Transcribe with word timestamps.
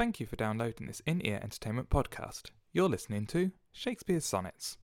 Thank 0.00 0.18
you 0.18 0.24
for 0.24 0.36
downloading 0.36 0.86
this 0.86 1.02
In 1.04 1.20
Ear 1.26 1.40
Entertainment 1.42 1.90
podcast. 1.90 2.44
You're 2.72 2.88
listening 2.88 3.26
to 3.26 3.52
Shakespeare's 3.70 4.24
Sonnets. 4.24 4.78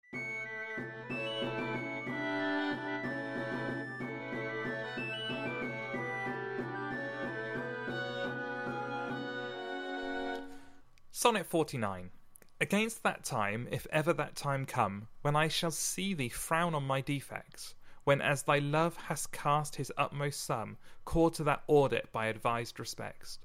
Sonnet 11.12 11.46
49. 11.46 12.10
Against 12.60 13.04
that 13.04 13.22
time, 13.22 13.68
if 13.70 13.86
ever 13.92 14.12
that 14.14 14.34
time 14.34 14.66
come, 14.66 15.06
when 15.22 15.36
I 15.36 15.46
shall 15.46 15.70
see 15.70 16.14
thee 16.14 16.28
frown 16.28 16.74
on 16.74 16.82
my 16.82 17.00
defects, 17.00 17.76
when 18.02 18.20
as 18.20 18.42
thy 18.42 18.58
love 18.58 18.96
has 18.96 19.28
cast 19.28 19.76
his 19.76 19.92
utmost 19.96 20.42
sum, 20.42 20.76
called 21.04 21.34
to 21.34 21.44
that 21.44 21.62
audit 21.68 22.10
by 22.10 22.26
advised 22.26 22.80
respects. 22.80 23.38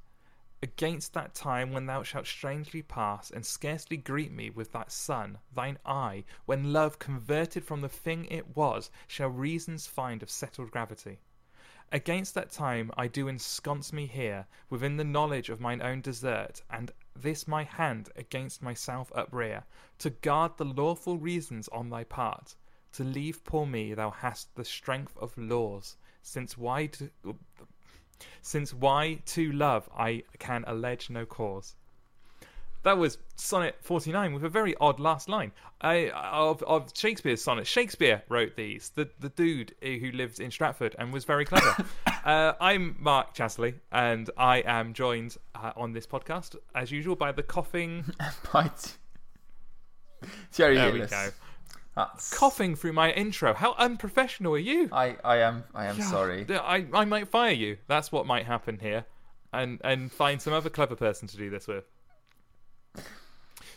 Against 0.62 1.14
that 1.14 1.34
time 1.34 1.72
when 1.72 1.86
thou 1.86 2.04
shalt 2.04 2.28
strangely 2.28 2.82
pass, 2.82 3.32
and 3.32 3.46
scarcely 3.46 3.96
greet 3.96 4.32
me 4.34 4.50
with 4.50 4.74
that 4.74 4.92
sun, 4.92 5.40
thine 5.56 5.80
eye, 5.86 6.26
when 6.46 6.74
love 6.74 7.00
converted 7.00 7.64
from 7.64 7.80
the 7.80 7.88
thing 7.88 8.26
it 8.26 8.58
was, 8.58 8.92
shall 9.08 9.30
reasons 9.30 9.88
find 9.88 10.22
of 10.22 10.30
settled 10.30 10.72
gravity. 10.72 11.20
Against 11.94 12.34
that 12.34 12.52
time 12.52 12.92
I 12.98 13.08
do 13.08 13.30
ensconce 13.30 13.94
me 13.94 14.06
here, 14.06 14.48
within 14.70 14.98
the 14.98 15.06
knowledge 15.06 15.50
of 15.50 15.62
mine 15.62 15.82
own 15.82 16.02
desert, 16.02 16.62
and 16.70 16.92
this 17.16 17.48
my 17.48 17.64
hand 17.64 18.10
against 18.18 18.62
myself 18.62 19.14
uprear, 19.16 19.64
to 20.00 20.10
guard 20.10 20.58
the 20.58 20.66
lawful 20.66 21.18
reasons 21.18 21.70
on 21.70 21.90
thy 21.90 22.04
part. 22.04 22.56
To 22.94 23.06
leave 23.06 23.46
poor 23.46 23.66
me 23.66 23.94
thou 23.94 24.10
hast 24.10 24.54
the 24.56 24.66
strength 24.66 25.16
of 25.16 25.38
laws, 25.38 25.96
since 26.22 26.58
why 26.58 26.88
to, 26.88 27.10
since 28.42 28.74
why 28.74 29.20
to 29.28 29.52
love 29.52 29.90
I 29.96 30.24
can 30.40 30.64
allege 30.68 31.10
no 31.10 31.26
cause. 31.26 31.76
That 32.84 32.98
was 32.98 33.18
Sonnet 33.36 33.76
49 33.82 34.34
with 34.34 34.46
a 34.46 34.50
very 34.50 34.74
odd 34.80 35.02
last 35.02 35.28
line 35.28 35.52
I, 35.82 36.12
of, 36.12 36.64
of 36.64 36.92
Shakespeare's 36.94 37.42
sonnets. 37.42 37.70
Shakespeare 37.70 38.24
wrote 38.30 38.56
these, 38.56 38.92
the, 38.96 39.10
the 39.20 39.30
dude 39.30 39.76
who 39.82 40.12
lived 40.12 40.40
in 40.40 40.50
Stratford 40.50 40.96
and 40.98 41.12
was 41.12 41.26
very 41.26 41.44
clever. 41.44 41.86
uh, 42.26 42.54
I'm 42.62 42.96
Mark 42.98 43.36
Chatterley, 43.36 43.76
and 43.92 44.30
I 44.38 44.60
am 44.60 44.94
joined 44.94 45.36
uh, 45.56 45.74
on 45.76 45.92
this 45.92 46.08
podcast, 46.08 46.56
as 46.74 46.90
usual, 46.90 47.18
by 47.18 47.34
the 47.34 47.44
coughing. 47.44 48.06
by 48.54 48.72
Thierry 50.52 50.76
There 50.76 50.94
we 50.94 51.06
go. 51.06 51.30
That's... 52.00 52.34
Coughing 52.34 52.76
through 52.76 52.94
my 52.94 53.12
intro. 53.12 53.54
How 53.54 53.76
unprofessional 53.78 54.54
are 54.54 54.58
you? 54.58 54.88
I, 54.92 55.18
I 55.24 55.38
am 55.38 55.66
I 55.76 55.88
am 55.88 56.00
sorry. 56.02 56.46
I, 56.50 56.86
I 56.94 57.04
might 57.04 57.28
fire 57.28 57.52
you. 57.52 57.78
That's 57.88 58.10
what 58.10 58.26
might 58.26 58.46
happen 58.46 58.80
here. 58.80 59.06
And 59.52 59.82
and 59.84 60.10
find 60.12 60.42
some 60.42 60.54
other 60.54 60.70
clever 60.70 60.96
person 60.96 61.28
to 61.28 61.38
do 61.38 61.50
this 61.50 61.68
with. 61.68 61.84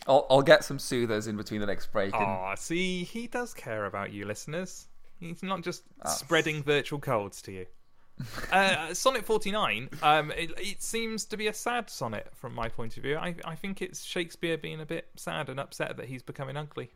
I'll 0.07 0.25
I'll 0.29 0.41
get 0.41 0.63
some 0.63 0.79
soothers 0.79 1.27
in 1.27 1.35
between 1.35 1.59
the 1.59 1.67
next 1.67 1.91
break. 1.91 2.13
And 2.13 2.23
Aw, 2.23 2.55
see, 2.55 3.03
he 3.03 3.27
does 3.27 3.53
care 3.53 3.85
about 3.85 4.13
you, 4.13 4.25
listeners. 4.25 4.87
He's 5.19 5.43
not 5.43 5.61
just 5.61 5.83
That's- 5.97 6.19
spreading 6.19 6.63
virtual 6.63 6.99
colds 6.99 7.41
to 7.43 7.51
you. 7.51 7.65
uh, 8.51 8.93
sonnet 8.93 9.25
49, 9.25 9.89
um, 10.03 10.31
it, 10.37 10.51
it 10.59 10.83
seems 10.83 11.25
to 11.25 11.35
be 11.35 11.47
a 11.47 11.53
sad 11.53 11.89
sonnet 11.89 12.27
from 12.35 12.53
my 12.53 12.69
point 12.69 12.95
of 12.95 13.01
view. 13.01 13.17
I, 13.17 13.33
I 13.43 13.55
think 13.55 13.81
it's 13.81 14.03
Shakespeare 14.03 14.55
being 14.55 14.81
a 14.81 14.85
bit 14.85 15.07
sad 15.15 15.49
and 15.49 15.59
upset 15.59 15.97
that 15.97 16.05
he's 16.05 16.21
becoming 16.21 16.55
ugly. 16.55 16.91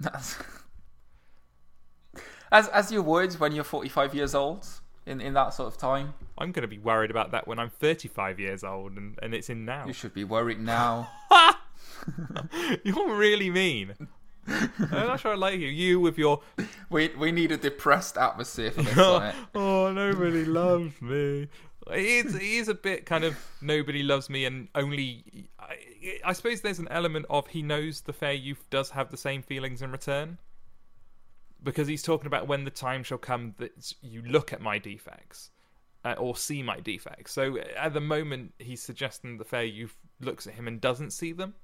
That's- 0.00 0.36
as 2.52 2.68
as 2.68 2.92
you 2.92 3.02
would 3.02 3.34
when 3.34 3.52
you're 3.52 3.64
45 3.64 4.14
years 4.14 4.34
old 4.34 4.66
in 5.06 5.20
in 5.20 5.34
that 5.34 5.54
sort 5.54 5.72
of 5.72 5.78
time. 5.78 6.14
I'm 6.38 6.52
going 6.52 6.62
to 6.62 6.68
be 6.68 6.78
worried 6.78 7.10
about 7.10 7.30
that 7.32 7.46
when 7.46 7.58
I'm 7.58 7.70
35 7.70 8.40
years 8.40 8.64
old 8.64 8.96
and, 8.96 9.18
and 9.22 9.34
it's 9.34 9.50
in 9.50 9.64
now. 9.64 9.86
You 9.86 9.92
should 9.92 10.14
be 10.14 10.24
worried 10.24 10.60
now. 10.60 11.10
You're 12.84 13.14
really 13.14 13.50
mean. 13.50 13.94
I'm 14.46 14.70
not 14.90 15.20
sure 15.20 15.32
I 15.32 15.36
like 15.36 15.58
you. 15.58 15.68
You 15.68 16.00
with 16.00 16.18
your 16.18 16.40
we 16.90 17.08
we 17.18 17.32
need 17.32 17.52
a 17.52 17.56
depressed 17.56 18.18
atmosphere 18.18 18.72
for 18.72 18.82
this 18.82 18.98
oh, 19.54 19.92
nobody 19.92 20.44
loves 20.44 21.00
me. 21.00 21.48
It 21.90 22.26
is, 22.26 22.34
it 22.34 22.42
is 22.42 22.68
a 22.68 22.74
bit 22.74 23.04
kind 23.04 23.24
of 23.24 23.36
nobody 23.60 24.02
loves 24.02 24.30
me, 24.30 24.44
and 24.44 24.68
only. 24.74 25.48
I, 25.68 26.18
I 26.24 26.32
suppose 26.32 26.60
there's 26.60 26.78
an 26.78 26.88
element 26.90 27.26
of 27.30 27.46
he 27.46 27.62
knows 27.62 28.02
the 28.02 28.12
fair 28.12 28.32
youth 28.32 28.64
does 28.70 28.90
have 28.90 29.10
the 29.10 29.16
same 29.16 29.42
feelings 29.42 29.82
in 29.82 29.90
return. 29.92 30.38
Because 31.62 31.88
he's 31.88 32.02
talking 32.02 32.26
about 32.26 32.46
when 32.46 32.64
the 32.64 32.70
time 32.70 33.02
shall 33.02 33.18
come 33.18 33.54
that 33.58 33.94
you 34.02 34.22
look 34.22 34.52
at 34.52 34.60
my 34.60 34.78
defects 34.78 35.50
uh, 36.04 36.14
or 36.18 36.36
see 36.36 36.62
my 36.62 36.80
defects. 36.80 37.32
So 37.32 37.58
at 37.58 37.94
the 37.94 38.00
moment, 38.00 38.52
he's 38.58 38.82
suggesting 38.82 39.38
the 39.38 39.44
fair 39.44 39.64
youth 39.64 39.96
looks 40.20 40.46
at 40.46 40.54
him 40.54 40.68
and 40.68 40.80
doesn't 40.80 41.12
see 41.12 41.32
them. 41.32 41.54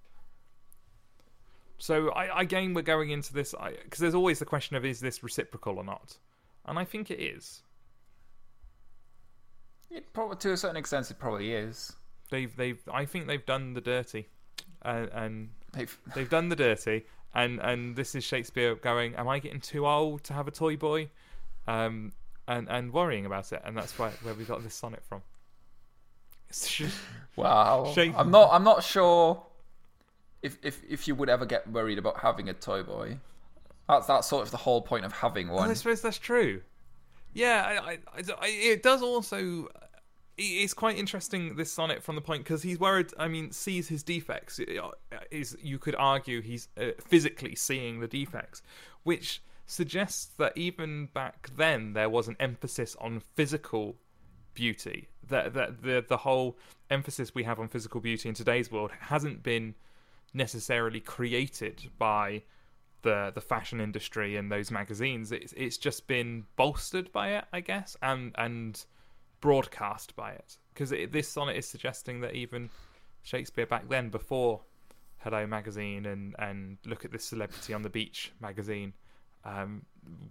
So 1.79 2.11
I, 2.11 2.43
again, 2.43 2.75
we're 2.75 2.83
going 2.83 3.11
into 3.11 3.33
this 3.33 3.55
because 3.85 4.01
there's 4.01 4.15
always 4.15 4.39
the 4.39 4.45
question 4.45 4.77
of 4.77 4.85
is 4.85 5.01
this 5.01 5.23
reciprocal 5.23 5.79
or 5.79 5.85
not, 5.85 6.19
and 6.67 6.79
I 6.79 6.85
think 6.85 7.11
it 7.11 7.21
is. 7.21 7.63
It 9.91 10.13
probably, 10.13 10.37
to 10.37 10.53
a 10.53 10.57
certain 10.57 10.77
extent, 10.77 11.11
it 11.11 11.19
probably 11.19 11.53
is. 11.53 11.95
They've 12.31 12.55
they've 12.57 12.81
I 12.93 13.05
think 13.05 13.27
they've 13.27 13.45
done 13.45 13.75
the 13.75 13.81
dirty, 13.81 14.29
and, 14.83 15.09
and 15.11 15.49
They've- 15.73 15.99
they've 16.15 16.31
done 16.31 16.49
the 16.49 16.57
dirty, 16.57 17.05
and 17.35 17.61
and 17.61 17.97
this 17.97 18.15
is 18.15 18.25
Shakespeare 18.25 18.75
going, 18.75 19.15
am 19.17 19.29
I 19.29 19.39
getting 19.39 19.61
too 19.61 19.87
old 19.87 20.25
to 20.25 20.33
have 20.33 20.49
a 20.49 20.51
toy 20.51 20.77
boy, 20.77 21.11
um, 21.67 22.13
and 22.49 22.69
and 22.69 22.93
worrying 22.93 23.27
about 23.27 23.53
it, 23.53 23.63
and 23.65 23.77
that's 23.77 23.99
why 23.99 24.11
where 24.23 24.35
we 24.35 24.45
got 24.45 24.63
this 24.63 24.75
sonnet 24.75 25.03
from. 25.05 25.23
Wow. 27.37 27.93
I'm 28.17 28.31
not. 28.31 28.51
I'm 28.53 28.65
not 28.65 28.83
sure 28.83 29.43
if 30.43 30.59
if 30.63 30.81
if 30.89 31.07
you 31.07 31.15
would 31.15 31.29
ever 31.29 31.47
get 31.47 31.71
worried 31.71 31.99
about 31.99 32.19
having 32.21 32.49
a 32.49 32.53
toy 32.53 32.83
boy. 32.83 33.19
That's 33.89 34.07
that's 34.07 34.29
sort 34.29 34.45
of 34.45 34.51
the 34.51 34.57
whole 34.57 34.83
point 34.83 35.05
of 35.05 35.13
having 35.13 35.49
one. 35.49 35.71
I 35.71 35.75
suppose 35.75 36.01
that's 36.01 36.19
true. 36.19 36.63
Yeah, 37.33 37.81
I, 37.85 37.91
I, 37.93 37.99
I, 38.41 38.47
it 38.49 38.83
does 38.83 39.03
also. 39.03 39.69
It's 40.43 40.73
quite 40.73 40.97
interesting 40.97 41.57
this 41.57 41.71
sonnet 41.71 42.03
from 42.03 42.15
the 42.15 42.23
point 42.23 42.45
because 42.45 42.63
he's 42.63 42.81
worried. 42.81 43.13
I 43.19 43.29
mean, 43.29 43.51
sees 43.51 43.89
his 43.89 44.03
defects. 44.03 44.59
Is 45.31 45.55
you 45.63 45.79
could 45.79 45.95
argue 45.97 46.41
he's 46.41 46.69
uh, 46.81 46.93
physically 46.99 47.55
seeing 47.55 48.01
the 48.01 48.09
defects, 48.09 48.63
which 49.03 49.43
suggests 49.67 50.25
that 50.39 50.57
even 50.57 51.07
back 51.13 51.51
then 51.57 51.93
there 51.93 52.09
was 52.09 52.27
an 52.27 52.37
emphasis 52.41 52.97
on 53.01 53.21
physical 53.21 53.97
beauty. 54.55 55.09
That 55.29 55.53
that 55.53 55.83
the 55.83 56.05
the 56.09 56.17
whole 56.17 56.57
emphasis 56.89 57.35
we 57.35 57.45
have 57.45 57.61
on 57.61 57.69
physical 57.69 58.01
beauty 58.01 58.29
in 58.29 58.35
today's 58.35 58.73
world 58.73 58.93
hasn't 58.99 59.43
been 59.43 59.75
necessarily 60.33 61.01
created 61.01 61.91
by 61.99 62.43
the 63.03 63.31
the 63.35 63.43
fashion 63.43 63.79
industry 63.79 64.37
and 64.37 64.51
those 64.51 64.71
magazines. 64.71 65.33
It's 65.33 65.53
it's 65.53 65.77
just 65.77 66.07
been 66.07 66.45
bolstered 66.57 67.13
by 67.13 67.35
it, 67.35 67.45
I 67.53 67.61
guess, 67.61 67.95
and 68.01 68.35
and 68.37 68.83
broadcast 69.41 70.15
by 70.17 70.33
it. 70.33 70.59
Because 70.73 70.91
this 71.11 71.29
sonnet 71.29 71.57
is 71.57 71.67
suggesting 71.67 72.21
that 72.21 72.35
even 72.35 72.71
Shakespeare 73.23 73.67
back 73.67 73.89
then, 73.89 74.09
before 74.11 74.61
Hello 75.19 75.47
magazine 75.47 76.07
and 76.07 76.35
and 76.39 76.79
Look 76.87 77.05
at 77.05 77.13
this 77.13 77.25
celebrity 77.25 77.75
on 77.75 77.83
the 77.83 77.91
beach 77.91 78.33
magazine, 78.41 78.95
um, 79.45 79.83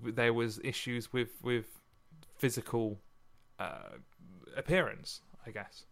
there 0.04 0.34
was 0.34 0.60
issues 0.64 1.14
with 1.14 1.30
with 1.44 1.66
physical 2.38 3.00
uh, 3.60 3.98
appearance, 4.56 5.22
I 5.46 5.52
guess. 5.52 5.84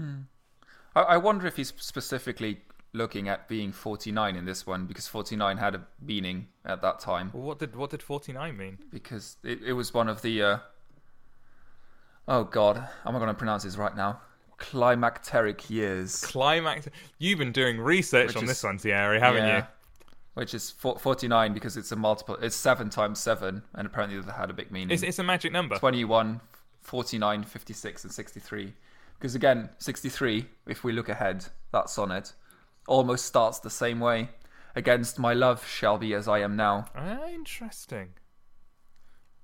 I, 0.00 1.00
I 1.00 1.16
wonder 1.16 1.46
if 1.46 1.56
he's 1.56 1.72
specifically 1.76 2.60
looking 2.92 3.28
at 3.28 3.46
being 3.48 3.72
49 3.72 4.36
in 4.36 4.44
this 4.46 4.66
one 4.66 4.86
because 4.86 5.06
49 5.06 5.58
had 5.58 5.74
a 5.74 5.86
meaning 6.00 6.48
at 6.64 6.80
that 6.82 6.98
time 6.98 7.30
Well, 7.34 7.42
what 7.42 7.58
did 7.58 7.76
what 7.76 7.90
did 7.90 8.02
forty 8.02 8.32
nine 8.32 8.56
mean? 8.56 8.78
because 8.90 9.36
it, 9.42 9.62
it 9.62 9.72
was 9.74 9.92
one 9.92 10.08
of 10.08 10.22
the. 10.22 10.42
Uh, 10.42 10.58
oh 12.28 12.44
God, 12.44 12.76
am 13.04 13.14
I 13.16 13.18
going 13.18 13.28
to 13.28 13.34
pronounce 13.34 13.64
this 13.64 13.76
right 13.76 13.94
now? 13.96 14.20
Climacteric 14.58 15.68
years. 15.70 16.20
Climax. 16.24 16.88
You've 17.18 17.38
been 17.38 17.52
doing 17.52 17.80
research 17.80 18.28
Which 18.28 18.36
on 18.36 18.42
is- 18.44 18.48
this 18.50 18.62
one, 18.62 18.78
Thierry, 18.78 19.20
haven't 19.20 19.44
Yeah. 19.46 19.56
you? 19.58 19.64
Which 20.34 20.52
is 20.54 20.70
fo- 20.70 20.96
49 20.96 21.54
because 21.54 21.76
it's 21.78 21.92
a 21.92 21.96
multiple. 21.96 22.36
It's 22.42 22.54
seven 22.56 22.90
times 22.90 23.18
seven, 23.18 23.62
and 23.74 23.86
apparently 23.86 24.20
that 24.20 24.32
had 24.32 24.50
a 24.50 24.52
big 24.52 24.70
meaning. 24.70 24.92
It's 24.92 25.02
it's 25.02 25.18
a 25.18 25.22
magic 25.22 25.50
number. 25.50 25.76
21, 25.76 26.42
49, 26.82 27.42
56, 27.42 28.04
and 28.04 28.12
63. 28.12 28.74
Because 29.18 29.34
again, 29.34 29.70
63, 29.78 30.46
if 30.66 30.84
we 30.84 30.92
look 30.92 31.08
ahead, 31.08 31.46
that 31.72 31.88
sonnet 31.88 32.34
almost 32.86 33.24
starts 33.24 33.58
the 33.60 33.70
same 33.70 33.98
way. 33.98 34.28
Against 34.74 35.18
my 35.18 35.32
love 35.32 35.66
shall 35.66 35.96
be 35.96 36.12
as 36.12 36.28
I 36.28 36.40
am 36.40 36.54
now. 36.54 36.84
Ah, 36.94 37.26
interesting. 37.28 38.10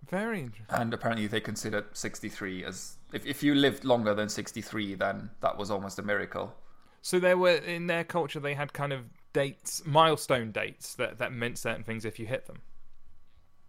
Very 0.09 0.41
interesting. 0.41 0.77
And 0.77 0.93
apparently 0.93 1.27
they 1.27 1.41
consider 1.41 1.87
63 1.93 2.65
as. 2.65 2.97
If, 3.13 3.27
if 3.27 3.43
you 3.43 3.55
lived 3.55 3.85
longer 3.85 4.15
than 4.15 4.29
63, 4.29 4.95
then 4.95 5.31
that 5.41 5.57
was 5.57 5.71
almost 5.71 5.99
a 5.99 6.03
miracle. 6.03 6.55
So 7.03 7.19
there 7.19 7.37
were 7.37 7.57
in 7.57 7.87
their 7.89 8.05
culture 8.05 8.41
they 8.41 8.55
had 8.55 8.73
kind 8.73 8.93
of 8.93 9.05
dates, 9.33 9.83
milestone 9.85 10.53
dates 10.53 10.95
that 10.95 11.19
that 11.19 11.33
meant 11.33 11.59
certain 11.59 11.83
things 11.83 12.05
if 12.05 12.19
you 12.19 12.27
hit 12.27 12.47
them. 12.47 12.61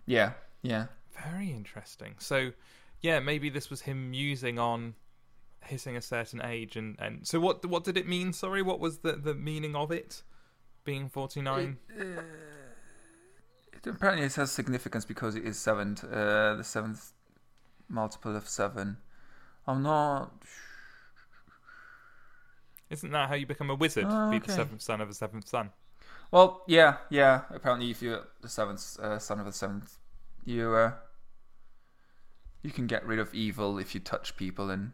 Yeah, 0.06 0.34
yeah. 0.62 0.88
Very 1.24 1.52
interesting. 1.52 2.16
So, 2.20 2.52
yeah, 3.02 3.20
maybe 3.20 3.50
this 3.50 3.70
was 3.70 3.82
him 3.82 4.12
musing 4.12 4.60
on 4.60 4.96
hitting 5.62 5.96
a 5.96 6.02
certain 6.02 6.42
age 6.44 6.76
and 6.76 6.98
and 7.00 7.26
so 7.26 7.40
what 7.40 7.66
what 7.66 7.84
did 7.84 7.98
it 7.98 8.08
mean? 8.08 8.34
Sorry, 8.34 8.62
what 8.62 8.80
was 8.80 9.00
the 9.00 9.14
the 9.14 9.34
meaning 9.34 9.76
of 9.76 9.92
it? 9.92 10.24
Being 10.84 11.10
forty 11.10 11.42
nine. 11.42 11.78
It, 11.90 12.18
uh, 12.18 12.22
apparently, 13.86 14.26
it 14.26 14.36
has 14.36 14.52
significance 14.52 15.06
because 15.06 15.36
it 15.36 15.46
is 15.46 15.58
seventh, 15.60 16.04
uh, 16.04 16.56
the 16.56 16.64
seventh 16.64 17.12
multiple 17.90 18.36
of 18.36 18.50
seven. 18.50 18.98
I'm 19.68 19.84
not. 19.84 20.32
Isn't 22.90 23.12
that 23.12 23.28
how 23.28 23.36
you 23.36 23.46
become 23.46 23.70
a 23.70 23.76
wizard? 23.76 24.16
Oh, 24.16 24.30
Be 24.30 24.40
the 24.40 24.48
seventh 24.48 24.82
son 24.82 25.02
of 25.02 25.10
a 25.10 25.14
seventh 25.14 25.50
son. 25.50 25.74
Well, 26.32 26.64
yeah, 26.68 26.98
yeah. 27.10 27.42
Apparently, 27.50 27.92
if 27.92 28.02
you're 28.02 28.28
the 28.42 28.50
seventh 28.50 29.00
uh, 29.00 29.20
son 29.20 29.40
of 29.40 29.46
the 29.46 29.54
seventh, 29.54 29.98
you 30.46 30.74
uh, 30.74 30.94
you 32.64 32.72
can 32.72 32.88
get 32.88 33.06
rid 33.06 33.20
of 33.20 33.32
evil 33.36 33.78
if 33.78 33.94
you 33.94 34.02
touch 34.02 34.36
people, 34.36 34.72
and 34.72 34.94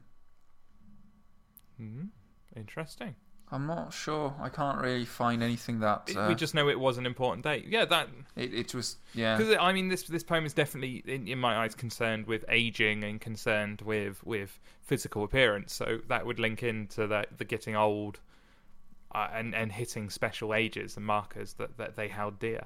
hmm 1.78 2.10
Interesting. 2.56 3.16
I'm 3.52 3.66
not 3.66 3.94
sure. 3.94 4.36
I 4.40 4.50
can't 4.50 4.80
really 4.80 5.06
find 5.06 5.42
anything 5.42 5.80
that 5.80 6.16
uh, 6.16 6.28
we 6.28 6.36
just 6.36 6.54
know 6.54 6.70
it 6.70 6.80
was 6.80 7.00
an 7.00 7.08
important 7.08 7.44
date. 7.44 7.66
Yeah, 7.68 7.86
that 7.86 8.08
it, 8.36 8.54
it 8.54 8.76
was. 8.76 8.98
Yeah, 9.16 9.38
because 9.38 9.58
I 9.60 9.74
mean 9.74 9.88
this 9.88 10.04
this 10.04 10.24
poem 10.24 10.46
is 10.46 10.54
definitely 10.54 11.04
in, 11.06 11.28
in 11.28 11.40
my 11.40 11.58
eyes 11.58 11.74
concerned 11.74 12.28
with 12.28 12.46
aging 12.48 13.04
and 13.04 13.20
concerned 13.20 13.82
with 13.82 14.24
with 14.24 14.60
physical 14.82 15.24
appearance. 15.24 15.74
So 15.74 16.00
that 16.10 16.28
would 16.28 16.40
link 16.40 16.62
into 16.62 17.08
the 17.08 17.26
the 17.36 17.46
getting 17.46 17.76
old 17.76 18.20
uh, 19.16 19.30
and 19.34 19.56
and 19.56 19.72
hitting 19.72 20.12
special 20.12 20.54
ages 20.54 20.96
and 20.96 21.06
markers 21.06 21.54
that 21.54 21.78
that 21.78 21.96
they 21.96 22.08
held 22.08 22.38
dear. 22.38 22.66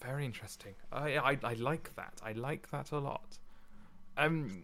Very 0.00 0.24
interesting. 0.24 0.74
I, 0.92 1.16
I 1.16 1.38
I 1.42 1.54
like 1.54 1.96
that. 1.96 2.20
I 2.22 2.32
like 2.32 2.70
that 2.70 2.92
a 2.92 2.98
lot. 2.98 3.38
Um. 4.16 4.62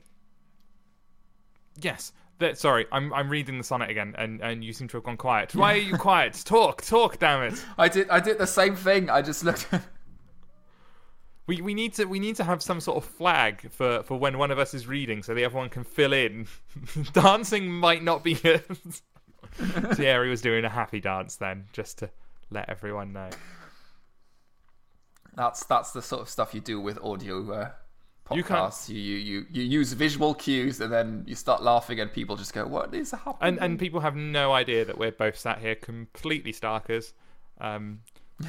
Yes. 1.81 2.13
That, 2.41 2.59
sorry, 2.59 2.87
I'm 2.91 3.13
I'm 3.13 3.29
reading 3.29 3.59
the 3.59 3.65
sonnet 3.65 3.91
again, 3.91 4.15
and, 4.19 4.41
and 4.41 4.65
you 4.65 4.73
seem 4.73 4.89
to 4.89 4.97
have 4.97 5.05
gone 5.05 5.17
quiet. 5.17 5.55
Why 5.55 5.75
are 5.75 5.77
you 5.77 5.97
quiet? 5.97 6.33
Talk, 6.45 6.83
talk, 6.83 7.19
damn 7.19 7.43
it! 7.53 7.65
I 7.79 7.89
did. 7.89 8.09
I 8.11 8.19
did 8.19 8.39
the 8.39 8.47
same 8.47 8.75
thing. 8.75 9.09
I 9.09 9.23
just 9.23 9.45
looked. 9.45 9.69
We 11.47 11.61
we 11.61 11.75
need 11.75 11.95
to 11.95 12.05
we 12.05 12.21
need 12.21 12.37
to 12.37 12.45
have 12.45 12.63
some 12.63 12.81
sort 12.81 12.99
of 12.99 13.05
flag 13.05 13.73
for, 13.73 14.05
for 14.05 14.17
when 14.17 14.39
one 14.39 14.53
of 14.53 14.61
us 14.61 14.73
is 14.73 14.87
reading, 14.87 15.21
so 15.25 15.35
the 15.35 15.45
other 15.45 15.57
one 15.57 15.69
can 15.69 15.83
fill 15.83 16.13
in. 16.13 16.47
Dancing 17.13 17.69
might 17.69 18.05
not 18.05 18.23
be. 18.23 18.37
Thierry 19.95 20.31
was 20.31 20.43
doing 20.43 20.65
a 20.65 20.69
happy 20.69 21.01
dance 21.01 21.37
then, 21.37 21.65
just 21.73 21.99
to 21.99 22.11
let 22.53 22.69
everyone 22.69 23.13
know. 23.13 23.31
that's 25.35 25.65
that's 25.65 25.91
the 25.91 26.03
sort 26.03 26.23
of 26.23 26.29
stuff 26.29 26.55
you 26.55 26.61
do 26.61 26.81
with 26.81 26.99
audio 27.03 27.51
uh, 27.53 27.71
podcasts. 28.31 28.89
You, 28.89 28.97
you 28.97 29.17
you 29.17 29.47
you 29.51 29.63
use 29.63 29.93
visual 29.93 30.35
cues, 30.35 30.81
and 30.81 30.93
then 30.93 31.25
you 31.27 31.35
start 31.35 31.63
laughing, 31.63 32.01
and 32.01 32.13
people 32.13 32.37
just 32.37 32.53
go, 32.53 32.67
"What 32.67 32.95
is 32.95 33.11
happening?" 33.11 33.37
And 33.41 33.59
and 33.59 33.79
people 33.79 34.01
have 34.01 34.17
no 34.17 34.53
idea 34.53 34.85
that 34.85 34.99
we're 34.99 35.13
both 35.13 35.39
sat 35.39 35.59
here 35.59 35.75
completely 35.75 36.53
starkers. 36.53 37.13
Um, 37.61 38.01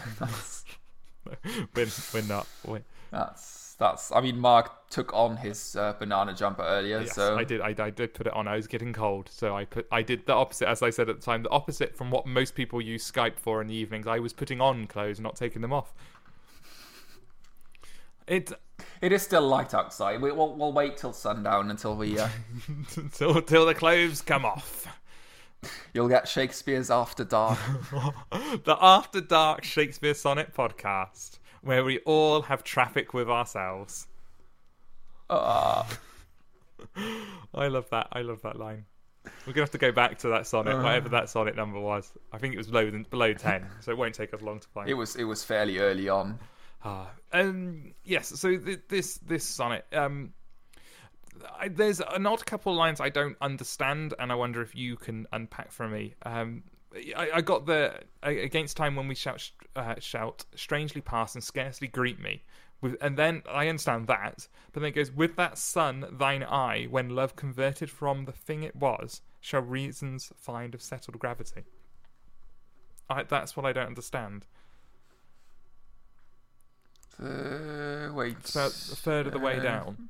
we're, 1.75 1.88
we're 2.13 2.22
not. 2.28 2.48
We're, 2.66 2.81
that's 3.12 3.75
that's. 3.78 4.12
I 4.12 4.22
mean, 4.22 4.39
Mark 4.39 4.89
took 4.89 5.13
on 5.13 5.38
his 5.38 5.75
uh, 5.75 5.94
banana 5.98 6.34
jumper 6.34 6.63
earlier, 6.63 7.01
yes, 7.01 7.16
so 7.16 7.38
I 7.38 7.44
did. 7.44 7.62
I, 7.62 7.75
I 7.77 7.89
did 7.89 8.13
put 8.13 8.27
it 8.27 8.34
on. 8.34 8.48
I 8.48 8.56
was 8.56 8.68
getting 8.68 8.94
cold, 8.94 9.30
so 9.30 9.56
I 9.56 9.66
put. 9.66 9.88
I 9.92 10.01
did 10.01 10.25
the 10.25 10.34
opposite, 10.34 10.68
as 10.68 10.81
I 10.81 10.89
said 10.89 11.10
at 11.10 11.19
the 11.19 11.25
time. 11.25 11.44
The 11.44 11.50
opposite 11.50 11.95
from 11.95 12.12
what 12.12 12.25
most 12.25 12.56
people 12.56 12.81
use 12.81 13.10
Skype 13.10 13.38
for 13.38 13.62
in 13.62 13.68
the 13.68 13.75
evenings. 13.75 14.07
I 14.07 14.19
was 14.19 14.34
putting 14.34 14.62
on 14.62 14.88
clothes, 14.88 15.19
not 15.19 15.36
taking 15.36 15.62
them 15.62 15.74
off. 15.74 15.94
It 18.27 18.51
it 19.01 19.12
is 19.12 19.21
still 19.21 19.42
light 19.42 19.74
outside. 19.74 20.21
We, 20.21 20.31
we'll 20.31 20.53
we'll 20.56 20.74
wait 20.74 20.98
till 20.98 21.13
sundown 21.13 21.71
until 21.71 21.95
we. 21.95 22.19
Uh, 22.19 22.30
till 23.13 23.42
till 23.42 23.65
the 23.65 23.74
clothes 23.74 24.21
come 24.21 24.45
off. 24.45 24.88
you'll 25.94 26.07
get 26.07 26.27
Shakespeare's 26.27 26.89
After 26.92 27.24
Dark. 27.24 27.59
the 28.63 28.77
After 28.80 29.21
Dark 29.21 29.63
Shakespeare 29.63 30.13
Sonnet 30.13 30.53
podcast, 30.53 31.39
where 31.62 31.83
we 31.83 32.00
all 32.00 32.44
have 32.44 32.63
traffic 32.63 33.13
with 33.13 33.30
ourselves. 33.30 34.07
Ah. 35.30 35.88
I 37.53 37.68
love 37.68 37.89
that. 37.89 38.07
I 38.12 38.21
love 38.21 38.42
that 38.44 38.57
line. 38.57 38.86
We're 39.45 39.53
gonna 39.53 39.63
have 39.63 39.71
to 39.71 39.77
go 39.77 39.92
back 39.92 40.18
to 40.19 40.30
that 40.30 40.48
sonnet, 40.48 40.75
whatever 40.77 41.09
that 41.09 41.30
sonnet 41.30 41.56
number 41.56 41.80
was. 41.80 42.12
I 42.31 42.38
think 42.38 42.56
it 42.56 42.57
was 42.57 42.68
below 42.68 43.03
below 43.09 43.33
ten, 43.33 43.68
so 43.80 43.92
it 43.92 43.98
won't 43.98 44.15
take 44.15 44.33
us 44.33 44.42
long 44.42 44.59
to 44.59 44.68
find. 44.69 44.89
it 44.89 44.95
was 44.95 45.15
it 45.15 45.25
was 45.25 45.44
fairly 45.44 45.77
early 45.77 46.09
on. 46.09 46.39
Ah, 46.83 47.12
um, 47.31 47.94
yes. 48.04 48.28
So 48.28 48.57
th- 48.57 48.81
this 48.89 49.18
this 49.19 49.44
sonnet, 49.44 49.86
um, 49.94 50.33
I, 51.60 51.68
there's 51.68 52.01
an 52.01 52.25
odd 52.25 52.45
couple 52.45 52.72
of 52.72 52.78
lines 52.78 53.00
I 53.00 53.10
don't 53.10 53.38
understand, 53.42 54.13
and 54.19 54.31
I 54.31 54.36
wonder 54.36 54.62
if 54.62 54.75
you 54.75 54.95
can 54.95 55.28
unpack 55.31 55.72
for 55.72 55.88
me. 55.88 56.16
Um, 56.24 56.63
I, 57.16 57.30
I 57.36 57.42
got 57.42 57.66
the 57.66 58.00
against 58.24 58.78
time 58.78 58.95
when 58.95 59.07
we 59.07 59.16
shout 59.16 59.50
uh, 59.75 59.95
shout 60.00 60.45
strangely 60.56 61.01
pass 61.01 61.36
and 61.36 61.44
scarcely 61.44 61.88
greet 61.88 62.19
me. 62.19 62.44
With, 62.81 62.98
and 63.00 63.16
then 63.16 63.44
I 63.48 63.68
understand 63.68 64.07
that, 64.07 64.48
but 64.72 64.81
then 64.81 64.89
it 64.89 64.95
goes 64.95 65.12
with 65.12 65.36
that 65.36 65.60
sun 65.60 66.06
thine 66.12 66.44
eye 66.44 66.88
when 66.89 67.10
love 67.10 67.36
converted 67.36 67.92
from 67.92 68.25
the 68.25 68.31
thing 68.31 68.63
it 68.63 68.75
was 68.75 69.22
shall 69.39 69.62
reasons 69.62 70.31
find 70.36 70.74
of 70.74 70.81
settled 70.81 71.19
gravity. 71.19 71.63
I, 73.07 73.24
that's 73.24 73.56
what 73.56 73.66
I 73.68 73.74
don't 73.74 73.88
understand. 73.88 74.48
Uh, 77.22 78.12
wait. 78.14 78.36
It's 78.40 78.56
about 78.56 78.72
a 78.72 78.96
third 78.96 79.28
of 79.28 79.34
the 79.34 79.40
way 79.40 79.60
Uh, 79.60 79.64
down. 79.64 80.10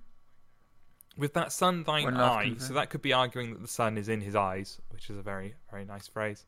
With 1.18 1.34
that 1.34 1.52
sun 1.52 1.84
thine 1.84 2.16
eye, 2.16 2.56
so 2.58 2.74
that 2.74 2.90
could 2.90 3.02
be 3.02 3.12
arguing 3.12 3.52
that 3.52 3.62
the 3.62 3.68
sun 3.68 3.98
is 3.98 4.08
in 4.08 4.22
his 4.22 4.36
eyes, 4.36 4.80
which 4.90 5.10
is 5.10 5.18
a 5.18 5.22
very, 5.22 5.56
very 5.69 5.84
nice 5.84 6.08
phrase. 6.08 6.46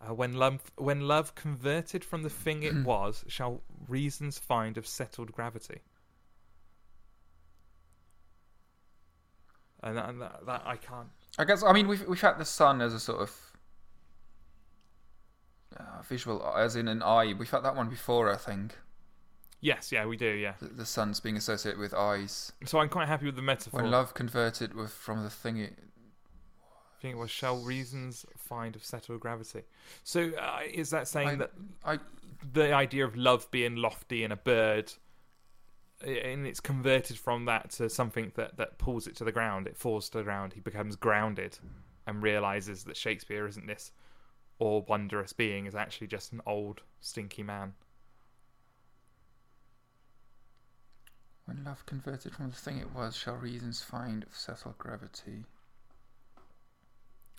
Uh, 0.00 0.14
when 0.14 0.32
love, 0.32 0.72
when 0.76 1.02
love 1.06 1.34
converted 1.34 2.02
from 2.02 2.22
the 2.22 2.30
thing 2.30 2.62
it 2.62 2.74
was, 2.84 3.24
shall 3.28 3.60
reasons 3.88 4.38
find 4.38 4.78
of 4.78 4.86
settled 4.86 5.30
gravity. 5.32 5.82
And 9.82 9.96
that, 9.98 10.08
and 10.08 10.22
that, 10.22 10.46
that 10.46 10.62
I 10.64 10.76
can't. 10.76 11.08
I 11.38 11.44
guess 11.44 11.62
I 11.62 11.72
mean 11.72 11.86
we've 11.88 12.06
we've 12.06 12.20
had 12.20 12.38
the 12.38 12.44
sun 12.44 12.80
as 12.82 12.92
a 12.92 13.00
sort 13.00 13.20
of 13.20 13.52
uh, 15.78 16.02
visual, 16.02 16.42
as 16.56 16.76
in 16.76 16.88
an 16.88 17.02
eye. 17.02 17.34
We've 17.38 17.50
had 17.50 17.60
that 17.64 17.76
one 17.76 17.88
before, 17.88 18.30
I 18.30 18.36
think. 18.36 18.76
Yes, 19.60 19.92
yeah, 19.92 20.06
we 20.06 20.16
do, 20.16 20.26
yeah. 20.26 20.54
The, 20.60 20.68
the 20.68 20.86
sun's 20.86 21.20
being 21.20 21.36
associated 21.36 21.78
with 21.78 21.92
eyes. 21.92 22.52
So 22.64 22.78
I'm 22.78 22.88
quite 22.88 23.08
happy 23.08 23.26
with 23.26 23.36
the 23.36 23.42
metaphor. 23.42 23.82
When 23.82 23.90
love 23.90 24.14
converted 24.14 24.74
with 24.74 24.90
from 24.90 25.22
the 25.22 25.30
thing 25.30 25.58
it. 25.58 25.74
I 25.78 27.02
think 27.02 27.14
it 27.14 27.18
was 27.18 27.30
shall 27.30 27.58
reasons 27.58 28.26
find 28.36 28.76
of 28.76 28.84
settled 28.84 29.20
gravity. 29.20 29.62
So 30.04 30.30
uh, 30.38 30.60
is 30.70 30.90
that 30.90 31.08
saying 31.08 31.28
I, 31.28 31.34
that 31.36 31.50
I 31.84 31.98
the 32.52 32.72
idea 32.72 33.04
of 33.04 33.16
love 33.16 33.50
being 33.50 33.76
lofty 33.76 34.24
in 34.24 34.32
a 34.32 34.36
bird 34.36 34.92
and 36.02 36.46
it's 36.46 36.60
converted 36.60 37.18
from 37.18 37.44
that 37.44 37.70
to 37.70 37.90
something 37.90 38.32
that, 38.34 38.56
that 38.56 38.78
pulls 38.78 39.06
it 39.06 39.14
to 39.16 39.24
the 39.24 39.32
ground 39.32 39.66
it 39.66 39.76
falls 39.76 40.08
to 40.08 40.18
the 40.18 40.24
ground 40.24 40.52
he 40.54 40.60
becomes 40.60 40.96
grounded 40.96 41.58
and 42.06 42.22
realizes 42.22 42.84
that 42.84 42.96
shakespeare 42.96 43.46
isn't 43.46 43.66
this 43.66 43.92
all 44.58 44.84
wondrous 44.88 45.32
being 45.32 45.66
is 45.66 45.74
actually 45.74 46.06
just 46.06 46.32
an 46.32 46.40
old 46.46 46.80
stinky 47.00 47.42
man 47.42 47.74
when 51.56 51.64
love 51.64 51.84
converted 51.86 52.32
from 52.34 52.50
the 52.50 52.56
thing 52.56 52.78
it 52.78 52.92
was, 52.94 53.16
shall 53.16 53.34
reasons 53.36 53.80
find 53.82 54.22
of 54.24 54.34
settled 54.36 54.78
gravity. 54.78 55.44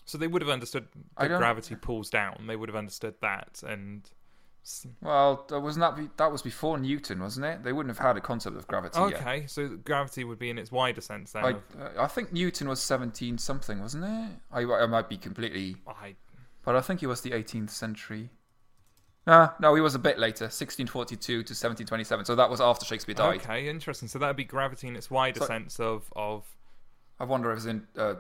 so 0.06 0.18
they 0.18 0.27
would 0.27 0.41
have 0.41 0.50
understood 0.50 0.88
that 1.18 1.27
gravity 1.27 1.75
pulls 1.75 2.10
down 2.10 2.46
they 2.48 2.56
would 2.56 2.70
have 2.70 2.75
understood 2.75 3.13
that 3.22 3.62
and 3.68 4.10
Well, 5.01 5.46
that 5.50 5.60
wasn't 5.60 5.82
that. 5.82 5.96
Be, 5.96 6.10
that 6.18 6.32
was 6.32 6.41
before 6.41 6.77
Newton, 6.77 7.20
wasn't 7.20 7.46
it? 7.48 7.63
They 7.63 7.72
wouldn't 7.74 7.96
have 7.96 8.06
had 8.06 8.18
a 8.18 8.22
concept 8.22 8.56
of 8.58 8.68
gravity 8.68 9.00
yet. 9.00 9.13
okay 9.22 9.46
so 9.48 9.68
gravity 9.84 10.24
would 10.24 10.39
be 10.39 10.50
in 10.50 10.58
its 10.58 10.72
wider 10.72 11.01
sense 11.01 11.32
then 11.32 11.46
I, 11.46 11.50
of- 11.51 11.63
uh, 11.80 12.01
I 12.03 12.08
think 12.08 12.32
Newton 12.34 12.68
was 12.68 12.82
seventeen 12.82 13.38
something, 13.38 13.80
wasn't 13.80 14.03
it? 14.06 14.32
I, 14.51 14.62
I 14.84 14.86
might 14.88 15.08
be 15.10 15.18
completely 15.18 15.77
I, 15.88 16.15
But 16.63 16.75
I 16.75 16.82
think 16.82 17.00
he 17.00 17.08
was 17.08 17.22
the 17.22 17.32
18th 17.32 17.70
century. 17.72 18.30
Ah, 19.28 19.56
no, 19.60 19.75
he 19.75 19.82
was 19.82 19.94
a 19.94 20.00
bit 20.00 20.18
later, 20.18 20.46
1642 20.46 21.18
to 21.25 21.38
1727. 21.38 22.25
So 22.25 22.36
that 22.36 22.50
was 22.50 22.60
after 22.60 22.86
Shakespeare 22.86 23.13
died. 23.13 23.42
okay 23.42 23.68
interesting 23.70 24.08
so 24.08 24.18
that 24.18 24.28
would 24.28 24.36
be 24.36 24.44
gravity 24.44 24.88
in 24.88 24.96
its 24.96 25.12
wider 25.12 25.40
So- 25.42 25.46
sense 25.46 25.80
of 25.80 26.12
of 26.16 26.44
I 27.20 27.24
wonder 27.25 27.51
if 27.51 27.58
it's 27.58 27.66
in 27.68 27.86
uh, 27.96 28.01
uh, 28.01 28.16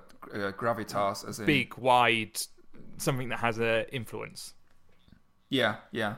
gravitas, 0.51 1.27
as 1.27 1.39
in 1.39 1.47
big, 1.47 1.75
wide, 1.75 2.37
something 2.97 3.29
that 3.29 3.39
has 3.39 3.57
an 3.57 3.85
influence. 3.91 4.53
Yeah, 5.49 5.77
yeah. 5.91 6.15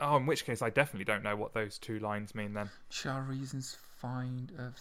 Oh, 0.00 0.16
in 0.16 0.24
which 0.24 0.46
case 0.46 0.62
I 0.62 0.70
definitely 0.70 1.04
don't 1.04 1.22
know 1.22 1.36
what 1.36 1.52
those 1.52 1.76
two 1.76 1.98
lines 1.98 2.34
mean 2.34 2.54
then. 2.54 2.70
Shall 2.88 3.20
reasons 3.20 3.76
find 3.98 4.50
of 4.58 4.74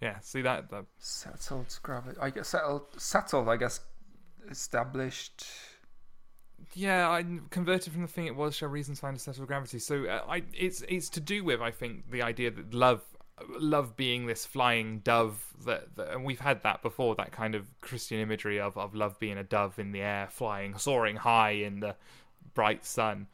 Yeah, 0.00 0.18
see 0.20 0.40
that, 0.42 0.70
that 0.70 0.86
settled 0.98 1.78
gravity? 1.82 2.16
I 2.20 2.30
guess 2.30 2.48
settled, 2.48 2.86
settled. 2.96 3.48
I 3.50 3.56
guess 3.56 3.80
established. 4.50 5.46
yeah, 6.74 7.08
I 7.10 7.24
converted 7.50 7.92
from 7.92 8.02
the 8.02 8.08
thing 8.08 8.26
it 8.26 8.36
was 8.36 8.54
shall 8.54 8.68
reasons 8.68 9.00
find 9.00 9.16
a 9.16 9.20
settled 9.20 9.46
gravity. 9.46 9.78
So 9.78 10.06
uh, 10.06 10.24
I 10.28 10.42
it's 10.52 10.82
it's 10.88 11.08
to 11.10 11.20
do 11.20 11.44
with 11.44 11.60
I 11.60 11.70
think 11.70 12.10
the 12.10 12.22
idea 12.22 12.50
that 12.50 12.74
love 12.74 13.02
love 13.60 13.96
being 13.96 14.26
this 14.26 14.44
flying 14.44 15.00
dove 15.00 15.44
that, 15.64 15.94
that 15.96 16.12
and 16.12 16.24
we've 16.24 16.40
had 16.40 16.62
that 16.62 16.82
before 16.82 17.14
that 17.16 17.32
kind 17.32 17.54
of 17.54 17.68
christian 17.80 18.18
imagery 18.18 18.58
of, 18.58 18.76
of 18.76 18.94
love 18.94 19.18
being 19.18 19.38
a 19.38 19.44
dove 19.44 19.78
in 19.78 19.92
the 19.92 20.00
air 20.00 20.28
flying 20.30 20.76
soaring 20.76 21.16
high 21.16 21.50
in 21.50 21.80
the 21.80 21.94
bright 22.54 22.84
sun 22.84 23.26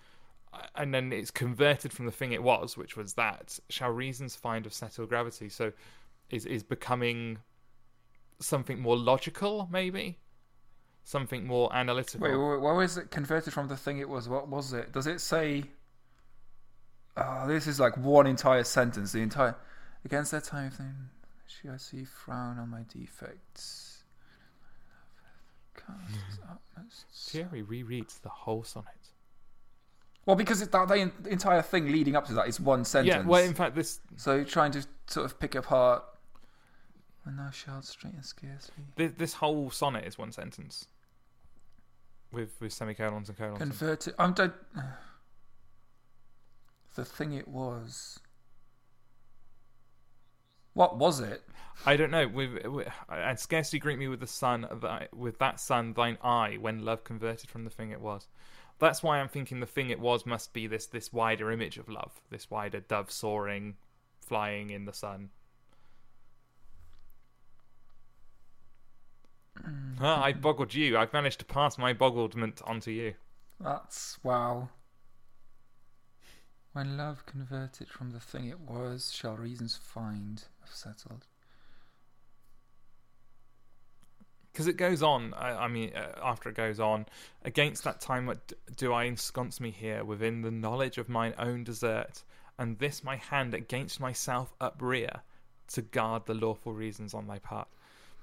and 0.77 0.95
then 0.95 1.13
it's 1.13 1.31
converted 1.31 1.93
from 1.93 2.07
the 2.07 2.13
thing 2.13 2.33
it 2.33 2.43
was 2.43 2.77
which 2.77 2.97
was 2.97 3.15
that 3.15 3.59
shall 3.69 3.91
reasons 3.91 4.37
find 4.37 4.67
of 4.67 4.73
settled 4.73 5.09
gravity 5.09 5.49
so 5.49 5.73
is 6.31 6.47
is 6.47 6.63
becoming 6.63 7.39
something 8.41 8.81
more 8.81 8.97
logical 8.97 9.69
maybe 9.71 10.19
something 11.05 11.47
more 11.47 11.75
analytical 11.75 12.27
Wait, 12.27 12.35
wait, 12.37 12.61
what 12.61 12.75
was 12.77 12.97
it 12.97 13.11
converted 13.11 13.53
from 13.53 13.69
the 13.69 13.77
thing 13.77 13.99
it 13.99 14.09
was? 14.09 14.29
What 14.29 14.49
was 14.49 14.73
it? 14.73 14.93
Does 14.93 15.07
it 15.07 15.21
say? 15.21 15.65
Oh, 17.17 17.47
this 17.47 17.67
is 17.67 17.79
like 17.79 17.97
one 17.97 18.27
entire 18.27 18.65
sentence. 18.65 19.13
The 19.13 19.21
entire 19.21 19.55
against 20.05 20.33
that 20.33 20.45
time 20.45 20.71
thing. 20.71 20.95
She 21.47 21.69
I 21.69 21.77
see 21.77 22.05
frown 22.05 22.59
on 22.59 22.69
my 22.71 22.81
defects. 22.93 23.91
Hmm. 25.87 25.93
Thierry 27.13 27.63
rereads 27.63 28.21
the 28.23 28.29
whole 28.31 28.65
sonnet 28.65 28.89
Well, 30.25 30.37
because 30.37 30.63
it, 30.63 30.73
that 30.73 30.89
the 30.89 31.11
entire 31.29 31.61
thing 31.61 31.91
leading 31.93 32.17
up 32.17 32.27
to 32.29 32.35
that 32.35 32.49
is 32.49 32.59
one 32.59 32.85
sentence. 32.85 33.15
yeah 33.15 33.23
well 33.29 33.45
in 33.45 33.53
fact 33.55 33.75
this 33.75 34.01
So 34.17 34.45
trying 34.45 34.73
to 34.73 34.87
sort 35.07 35.27
of 35.27 35.39
pick 35.39 35.55
apart. 35.55 36.05
When 37.25 37.37
thou 37.37 37.51
shalt 37.51 37.85
straighten 37.85 38.23
scarcely. 38.23 38.85
this, 38.97 39.13
this 39.17 39.35
whole 39.35 39.71
sonnet 39.71 40.05
is 40.07 40.17
one 40.17 40.33
sentence 40.33 40.87
with 42.35 42.61
with 42.61 42.73
semicolons 42.73 43.29
and 43.29 43.39
colons 43.39 43.59
Converted. 43.59 44.15
I'm 44.19 44.33
dead. 44.33 44.53
The 46.97 47.05
thing 47.05 47.33
it 47.33 47.49
was. 47.49 48.21
What 50.75 50.97
was 50.97 51.19
it? 51.19 51.43
I 51.85 51.97
don't 51.97 52.13
know. 52.13 52.29
With, 52.29 52.65
with 52.67 52.89
and 53.09 53.37
scarcely 53.37 53.81
greet 53.81 53.99
me 53.99 54.07
with 54.07 54.21
the 54.21 54.29
sun, 54.29 54.65
with 55.13 55.41
that 55.41 55.59
sun 55.59 55.93
thine 55.95 56.19
eye, 56.23 56.57
when 56.61 56.85
love 56.85 57.03
converted 57.03 57.51
from 57.51 57.65
the 57.65 57.71
thing 57.71 57.91
it 57.91 58.01
was. 58.01 58.29
That's 58.79 59.03
why 59.03 59.19
I'm 59.19 59.29
thinking 59.29 59.59
the 59.59 59.67
thing 59.67 59.91
it 59.91 59.99
was 59.99 60.25
must 60.25 60.53
be 60.53 60.69
this 60.69 60.87
this 60.87 61.13
wider 61.13 61.51
image 61.51 61.79
of 61.79 61.89
love, 61.89 62.21
this 62.31 62.49
wider 62.51 62.81
dove 62.81 63.11
soaring, 63.11 63.75
flying 64.21 64.71
in 64.71 64.85
the 64.85 64.93
sun. 64.93 65.31
Ah, 70.01 70.23
I 70.23 70.33
boggled 70.33 70.75
you. 70.75 70.99
I've 70.99 71.13
managed 71.13 71.39
to 71.41 71.45
pass 71.45 71.79
my 71.79 71.95
boggledment 71.95 72.61
onto 72.69 72.91
you. 72.91 73.15
That's 73.61 74.19
wow. 74.23 74.69
When 76.73 76.97
love 76.97 77.25
converted 77.27 77.89
from 77.89 78.11
the 78.11 78.21
thing 78.21 78.49
it 78.49 78.61
was, 78.61 79.13
shall 79.13 79.37
reasons 79.37 79.77
find 79.77 80.43
have 80.61 80.75
settled. 80.75 81.27
because 84.55 84.69
it 84.69 84.77
goes 84.77 85.03
on. 85.03 85.35
I, 85.35 85.65
I 85.65 85.69
mean, 85.69 85.93
uh, 85.97 86.13
after 86.23 86.49
it 86.49 86.55
goes 86.55 86.79
on, 86.79 87.07
against 87.45 87.83
that 87.85 88.01
time, 88.01 88.25
what 88.27 88.47
d- 88.47 88.55
do 88.77 88.93
I 88.93 89.05
ensconce 89.05 89.61
me 89.61 89.73
here 89.73 90.05
within 90.05 90.43
the 90.43 90.51
knowledge 90.53 90.97
of 90.97 91.09
mine 91.09 91.35
own 91.39 91.65
desert, 91.65 92.23
and 92.57 92.79
this 92.79 93.03
my 93.03 93.17
hand 93.17 93.53
against 93.53 93.99
myself 93.99 94.55
uprear 94.61 95.23
to 95.73 95.83
guard 95.83 96.27
the 96.27 96.35
lawful 96.35 96.73
reasons 96.73 97.15
on 97.15 97.27
thy 97.27 97.41
part. 97.41 97.67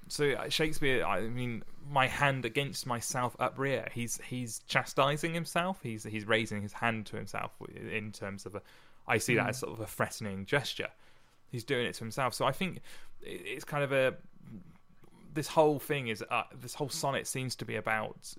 So 0.08 0.32
uh, 0.32 0.48
Shakespeare, 0.48 1.04
I 1.04 1.22
mean, 1.22 1.62
my 1.90 2.06
hand 2.06 2.44
against 2.44 2.86
myself 2.86 3.36
uprear. 3.38 3.88
He's 3.92 4.20
he's 4.26 4.60
chastising 4.66 5.34
himself. 5.34 5.80
He's 5.82 6.04
he's 6.04 6.26
raising 6.26 6.62
his 6.62 6.72
hand 6.72 7.06
to 7.06 7.16
himself 7.16 7.52
in 7.90 8.12
terms 8.12 8.46
of 8.46 8.54
a. 8.54 8.62
I 9.06 9.18
see 9.18 9.34
that 9.36 9.48
as 9.48 9.58
sort 9.58 9.72
of 9.72 9.80
a 9.80 9.86
threatening 9.86 10.46
gesture. 10.46 10.88
He's 11.50 11.64
doing 11.64 11.86
it 11.86 11.94
to 11.94 12.00
himself. 12.00 12.34
So 12.34 12.44
I 12.44 12.52
think 12.52 12.80
it's 13.22 13.64
kind 13.64 13.84
of 13.84 13.92
a 13.92 14.14
this 15.34 15.48
whole 15.48 15.78
thing 15.78 16.08
is 16.08 16.22
uh, 16.30 16.42
this 16.60 16.74
whole 16.74 16.88
sonnet 16.88 17.26
seems 17.26 17.56
to 17.56 17.64
be 17.64 17.76
about 17.76 18.34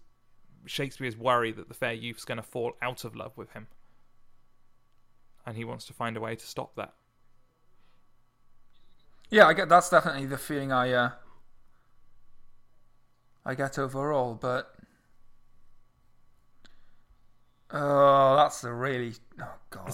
Shakespeare's 0.66 1.18
worry 1.18 1.52
that 1.52 1.68
the 1.68 1.74
fair 1.74 1.94
youth's 1.94 2.26
going 2.26 2.38
to 2.38 2.44
fall 2.44 2.74
out 2.82 3.04
of 3.04 3.16
love 3.16 3.38
with 3.38 3.52
him, 3.52 3.68
and 5.46 5.58
he 5.58 5.66
wants 5.66 5.86
to 5.86 5.94
find 5.94 6.16
a 6.16 6.22
way 6.22 6.36
to 6.36 6.46
stop 6.46 6.76
that. 6.76 6.94
Yeah, 9.30 9.48
I 9.48 9.54
get 9.54 9.70
that's 9.70 9.90
definitely 9.90 10.28
the 10.28 10.38
feeling 10.38 10.72
I 10.72 10.92
uh, 10.92 11.10
I 13.46 13.56
get 13.56 13.78
overall, 13.78 14.36
but 14.36 14.74
oh, 17.72 18.36
that's 18.38 18.64
a 18.64 18.72
really 18.72 19.14
oh 19.42 19.56
god. 19.70 19.94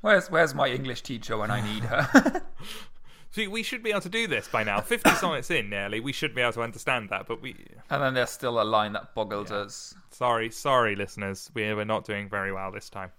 Where's 0.00 0.30
where's 0.30 0.54
my 0.54 0.68
English 0.68 1.02
teacher 1.02 1.36
when 1.36 1.50
I 1.50 1.60
need 1.60 1.84
her? 1.84 2.42
See, 3.30 3.46
we 3.46 3.62
should 3.62 3.82
be 3.82 3.90
able 3.90 4.00
to 4.00 4.08
do 4.08 4.26
this 4.26 4.48
by 4.48 4.64
now. 4.64 4.80
Fifty 4.80 5.10
sonnets 5.16 5.50
in, 5.50 5.70
nearly. 5.70 6.00
We 6.00 6.12
should 6.12 6.34
be 6.34 6.40
able 6.40 6.52
to 6.54 6.62
understand 6.62 7.10
that, 7.10 7.26
but 7.26 7.42
we. 7.42 7.54
and 7.90 8.02
then 8.02 8.14
there's 8.14 8.30
still 8.30 8.60
a 8.60 8.64
line 8.64 8.94
that 8.94 9.14
boggled 9.14 9.52
us. 9.52 9.94
Sorry, 10.10 10.50
sorry, 10.50 10.96
listeners. 10.96 11.50
We're 11.54 11.76
we're 11.76 11.84
not 11.84 12.04
doing 12.04 12.28
very 12.28 12.52
well 12.52 12.72
this 12.72 12.88
time. 12.88 13.12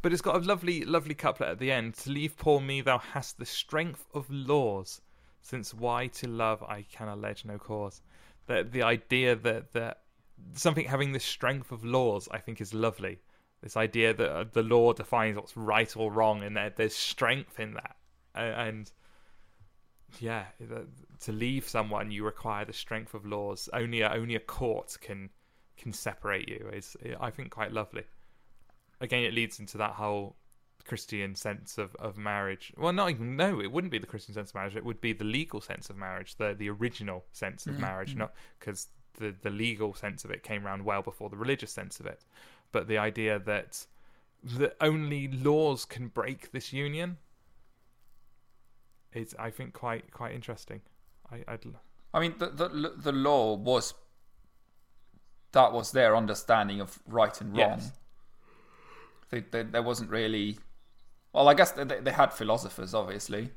But 0.00 0.12
it's 0.12 0.22
got 0.22 0.36
a 0.36 0.38
lovely, 0.38 0.84
lovely 0.84 1.14
couplet 1.14 1.48
at 1.48 1.58
the 1.58 1.72
end. 1.72 1.94
To 1.94 2.10
leave 2.10 2.36
poor 2.36 2.60
me, 2.60 2.80
thou 2.82 2.98
hast 2.98 3.38
the 3.38 3.46
strength 3.46 4.06
of 4.14 4.30
laws, 4.30 5.00
since 5.40 5.74
why 5.74 6.06
to 6.08 6.28
love 6.28 6.62
I 6.62 6.82
can 6.82 7.08
allege 7.08 7.44
no 7.44 7.58
cause. 7.58 8.00
The 8.48 8.64
the 8.64 8.82
idea 8.82 9.36
that 9.36 9.72
that 9.72 10.02
something 10.54 10.86
having 10.86 11.12
the 11.12 11.20
strength 11.20 11.70
of 11.70 11.84
laws, 11.84 12.28
I 12.30 12.38
think, 12.38 12.60
is 12.60 12.74
lovely. 12.74 13.20
This 13.62 13.76
idea 13.76 14.14
that 14.14 14.30
uh, 14.30 14.44
the 14.52 14.62
law 14.62 14.92
defines 14.92 15.36
what's 15.36 15.56
right 15.56 15.96
or 15.96 16.12
wrong, 16.12 16.42
and 16.42 16.56
that 16.56 16.76
there's 16.76 16.94
strength 16.94 17.60
in 17.60 17.74
that, 17.74 17.96
and 18.34 18.90
yeah, 20.20 20.44
to 21.20 21.32
leave 21.32 21.68
someone, 21.68 22.10
you 22.10 22.24
require 22.24 22.64
the 22.64 22.72
strength 22.72 23.14
of 23.14 23.26
laws. 23.26 23.68
Only 23.72 24.00
a, 24.00 24.10
only 24.10 24.34
a 24.34 24.40
court 24.40 24.96
can 25.00 25.30
can 25.76 25.92
separate 25.92 26.48
you. 26.48 26.70
Is 26.72 26.96
I 27.20 27.30
think 27.30 27.50
quite 27.50 27.72
lovely. 27.72 28.04
Again, 29.00 29.24
it 29.24 29.34
leads 29.34 29.60
into 29.60 29.78
that 29.78 29.92
whole 29.92 30.36
Christian 30.88 31.34
sense 31.36 31.76
of, 31.76 31.94
of 31.96 32.16
marriage. 32.16 32.72
Well, 32.76 32.92
not 32.92 33.10
even 33.10 33.36
no, 33.36 33.60
it 33.60 33.70
wouldn't 33.70 33.92
be 33.92 33.98
the 33.98 34.06
Christian 34.06 34.34
sense 34.34 34.50
of 34.50 34.54
marriage. 34.54 34.74
It 34.74 34.84
would 34.84 35.00
be 35.00 35.12
the 35.12 35.24
legal 35.24 35.60
sense 35.60 35.90
of 35.90 35.96
marriage, 35.96 36.36
the 36.36 36.54
the 36.58 36.70
original 36.70 37.24
sense 37.32 37.66
of 37.66 37.74
mm, 37.74 37.80
marriage, 37.80 38.14
mm. 38.14 38.18
not 38.18 38.32
because 38.58 38.88
the 39.18 39.34
the 39.42 39.50
legal 39.50 39.94
sense 39.94 40.24
of 40.24 40.30
it 40.30 40.42
came 40.42 40.66
around 40.66 40.84
well 40.84 41.02
before 41.02 41.28
the 41.28 41.36
religious 41.36 41.70
sense 41.70 42.00
of 42.00 42.06
it. 42.06 42.24
But 42.72 42.88
the 42.88 42.98
idea 42.98 43.38
that 43.38 43.86
that 44.42 44.76
only 44.80 45.28
laws 45.28 45.84
can 45.84 46.08
break 46.08 46.52
this 46.52 46.72
union 46.72 47.18
is, 49.12 49.34
I 49.38 49.50
think, 49.50 49.74
quite 49.74 50.10
quite 50.10 50.34
interesting. 50.34 50.80
I, 51.30 51.44
I'd 51.46 51.66
l- 51.66 51.82
I 52.14 52.20
mean, 52.20 52.34
the 52.38 52.48
the 52.48 52.94
the 52.96 53.12
law 53.12 53.56
was 53.56 53.94
that 55.52 55.72
was 55.72 55.92
their 55.92 56.16
understanding 56.16 56.80
of 56.80 56.98
right 57.06 57.38
and 57.40 57.50
wrong. 57.50 57.78
Yes. 57.78 57.92
They, 59.30 59.40
they, 59.40 59.62
there 59.64 59.82
wasn't 59.82 60.10
really. 60.10 60.58
Well, 61.32 61.48
I 61.48 61.54
guess 61.54 61.72
they, 61.72 61.84
they 61.84 62.12
had 62.12 62.32
philosophers, 62.32 62.94
obviously, 62.94 63.50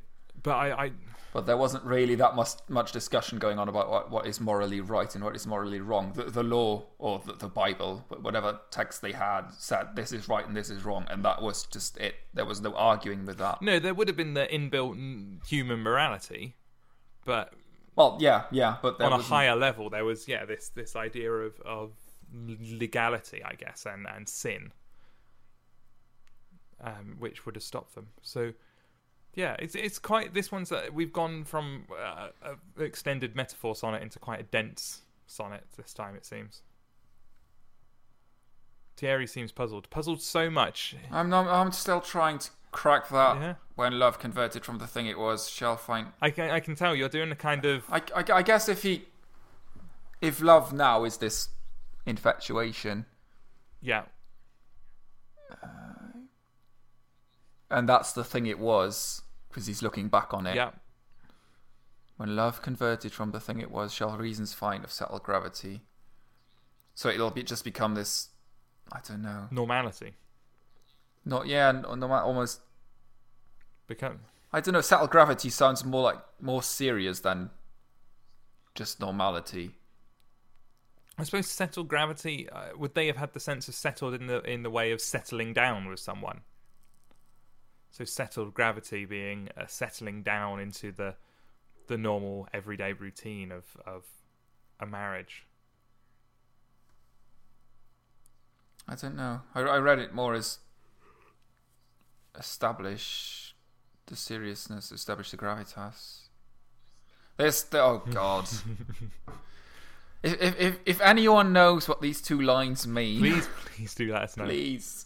but 0.43 0.51
I, 0.55 0.85
I 0.85 0.91
but 1.33 1.45
there 1.45 1.55
wasn't 1.55 1.85
really 1.85 2.15
that 2.15 2.35
much 2.35 2.49
much 2.67 2.91
discussion 2.91 3.39
going 3.39 3.57
on 3.57 3.69
about 3.69 3.89
what, 3.89 4.11
what 4.11 4.27
is 4.27 4.41
morally 4.41 4.81
right 4.81 5.13
and 5.15 5.23
what 5.23 5.33
is 5.35 5.47
morally 5.47 5.79
wrong. 5.79 6.11
The, 6.13 6.23
the 6.25 6.43
law 6.43 6.83
or 6.99 7.21
the, 7.25 7.33
the 7.33 7.47
Bible, 7.47 8.03
whatever 8.19 8.59
text 8.69 9.01
they 9.01 9.13
had, 9.13 9.43
said 9.51 9.95
this 9.95 10.11
is 10.11 10.27
right 10.27 10.45
and 10.45 10.55
this 10.55 10.69
is 10.69 10.83
wrong, 10.83 11.05
and 11.09 11.23
that 11.23 11.41
was 11.41 11.63
just 11.67 11.97
it. 11.97 12.15
There 12.33 12.45
was 12.45 12.59
no 12.59 12.73
arguing 12.75 13.25
with 13.25 13.37
that. 13.37 13.61
no, 13.61 13.79
there 13.79 13.93
would 13.93 14.09
have 14.09 14.17
been 14.17 14.33
the 14.33 14.47
inbuilt 14.47 15.47
human 15.47 15.79
morality, 15.81 16.55
but 17.23 17.53
Well, 17.95 18.17
yeah, 18.19 18.43
yeah, 18.51 18.75
but 18.81 18.97
there 18.97 19.07
on 19.07 19.13
a 19.13 19.15
wasn't- 19.17 19.33
higher 19.33 19.55
level, 19.55 19.89
there 19.89 20.03
was 20.05 20.27
yeah 20.27 20.43
this 20.43 20.67
this 20.69 20.97
idea 20.97 21.31
of 21.31 21.59
of 21.61 21.91
legality, 22.59 23.43
I 23.43 23.53
guess, 23.53 23.85
and 23.85 24.05
and 24.07 24.27
sin, 24.27 24.71
um, 26.83 27.15
which 27.19 27.45
would 27.45 27.55
have 27.55 27.63
stopped 27.63 27.95
them. 27.95 28.07
So. 28.21 28.53
Yeah, 29.33 29.55
it's 29.59 29.75
it's 29.75 29.97
quite. 29.97 30.33
This 30.33 30.51
one's 30.51 30.73
uh, 30.73 30.87
we've 30.91 31.13
gone 31.13 31.45
from 31.45 31.85
uh, 31.89 32.27
a 32.43 32.83
extended 32.83 33.33
metaphor 33.33 33.77
sonnet 33.77 34.01
into 34.01 34.19
quite 34.19 34.41
a 34.41 34.43
dense 34.43 35.03
sonnet 35.25 35.63
this 35.77 35.93
time. 35.93 36.15
It 36.15 36.25
seems. 36.25 36.63
Thierry 38.97 39.25
seems 39.25 39.51
puzzled. 39.51 39.89
Puzzled 39.89 40.21
so 40.21 40.49
much. 40.49 40.95
I'm 41.11 41.29
not, 41.29 41.47
I'm 41.47 41.71
still 41.71 42.01
trying 42.01 42.39
to 42.39 42.49
crack 42.71 43.09
that. 43.09 43.37
Yeah. 43.37 43.53
When 43.75 43.97
love 43.97 44.19
converted 44.19 44.63
from 44.63 44.77
the 44.77 44.85
thing 44.85 45.07
it 45.07 45.17
was, 45.17 45.49
shall 45.49 45.77
find. 45.77 46.07
I 46.21 46.29
can 46.29 46.51
I 46.51 46.59
can 46.59 46.75
tell 46.75 46.95
you're 46.95 47.09
doing 47.09 47.31
a 47.31 47.35
kind 47.35 47.65
of 47.65 47.85
I, 47.89 48.01
I, 48.15 48.23
I 48.33 48.41
guess 48.43 48.69
if 48.69 48.83
he, 48.83 49.05
if 50.21 50.41
love 50.41 50.73
now 50.73 51.03
is 51.03 51.17
this 51.17 51.49
infatuation, 52.05 53.05
yeah 53.81 54.03
and 57.71 57.87
that's 57.87 58.13
the 58.13 58.23
thing 58.23 58.45
it 58.45 58.59
was, 58.59 59.21
because 59.49 59.67
he's 59.67 59.81
looking 59.81 60.07
back 60.07 60.33
on 60.33 60.45
it. 60.45 60.55
yeah 60.55 60.71
When 62.17 62.35
love 62.35 62.61
converted 62.61 63.11
from 63.11 63.31
the 63.31 63.39
thing 63.39 63.59
it 63.59 63.71
was, 63.71 63.93
shall 63.93 64.17
reasons 64.17 64.53
find 64.53 64.83
of 64.83 64.91
settled 64.91 65.23
gravity. 65.23 65.81
So 66.93 67.09
it'll 67.09 67.31
be 67.31 67.43
just 67.43 67.63
become 67.63 67.95
this. 67.95 68.29
I 68.91 68.99
don't 69.07 69.21
know. 69.21 69.47
normality 69.51 70.13
Not 71.23 71.47
yeah, 71.47 71.71
no, 71.71 72.11
almost 72.11 72.61
become 73.87 74.19
I 74.53 74.59
don't 74.59 74.73
know. 74.73 74.81
Settled 74.81 75.11
gravity 75.11 75.49
sounds 75.49 75.85
more 75.85 76.03
like 76.03 76.19
more 76.41 76.61
serious 76.61 77.21
than 77.21 77.51
just 78.75 78.99
normality. 78.99 79.71
I 81.17 81.23
suppose 81.23 81.47
settled 81.47 81.87
gravity. 81.87 82.49
Uh, 82.49 82.69
would 82.77 82.95
they 82.95 83.07
have 83.07 83.17
had 83.17 83.33
the 83.33 83.39
sense 83.39 83.67
of 83.67 83.75
settled 83.75 84.13
in 84.13 84.27
the 84.27 84.41
in 84.41 84.63
the 84.63 84.69
way 84.69 84.91
of 84.91 84.99
settling 84.99 85.53
down 85.53 85.87
with 85.87 85.99
someone? 85.99 86.41
So 87.91 88.05
settled 88.05 88.53
gravity 88.53 89.05
being 89.05 89.49
a 89.57 89.67
settling 89.67 90.23
down 90.23 90.59
into 90.59 90.91
the 90.91 91.15
the 91.87 91.97
normal 91.97 92.47
everyday 92.53 92.93
routine 92.93 93.51
of 93.51 93.65
of 93.85 94.05
a 94.79 94.85
marriage. 94.85 95.45
I 98.87 98.95
don't 98.95 99.15
know. 99.15 99.41
I, 99.53 99.61
I 99.61 99.77
read 99.77 99.99
it 99.99 100.13
more 100.13 100.33
as 100.33 100.59
establish 102.37 103.55
the 104.07 104.15
seriousness, 104.15 104.91
establish 104.91 105.31
the 105.31 105.37
gravitas. 105.37 106.21
There's 107.37 107.63
the, 107.63 107.81
oh 107.81 108.03
god. 108.11 108.45
if, 110.23 110.41
if 110.41 110.59
if 110.59 110.79
if 110.85 111.01
anyone 111.01 111.53
knows 111.53 111.87
what 111.87 112.01
these 112.01 112.21
two 112.21 112.41
lines 112.41 112.87
mean, 112.87 113.19
Please, 113.19 113.49
please 113.65 113.95
do 113.95 114.11
let 114.11 114.23
us 114.23 114.37
know. 114.37 114.45
please. 114.45 115.05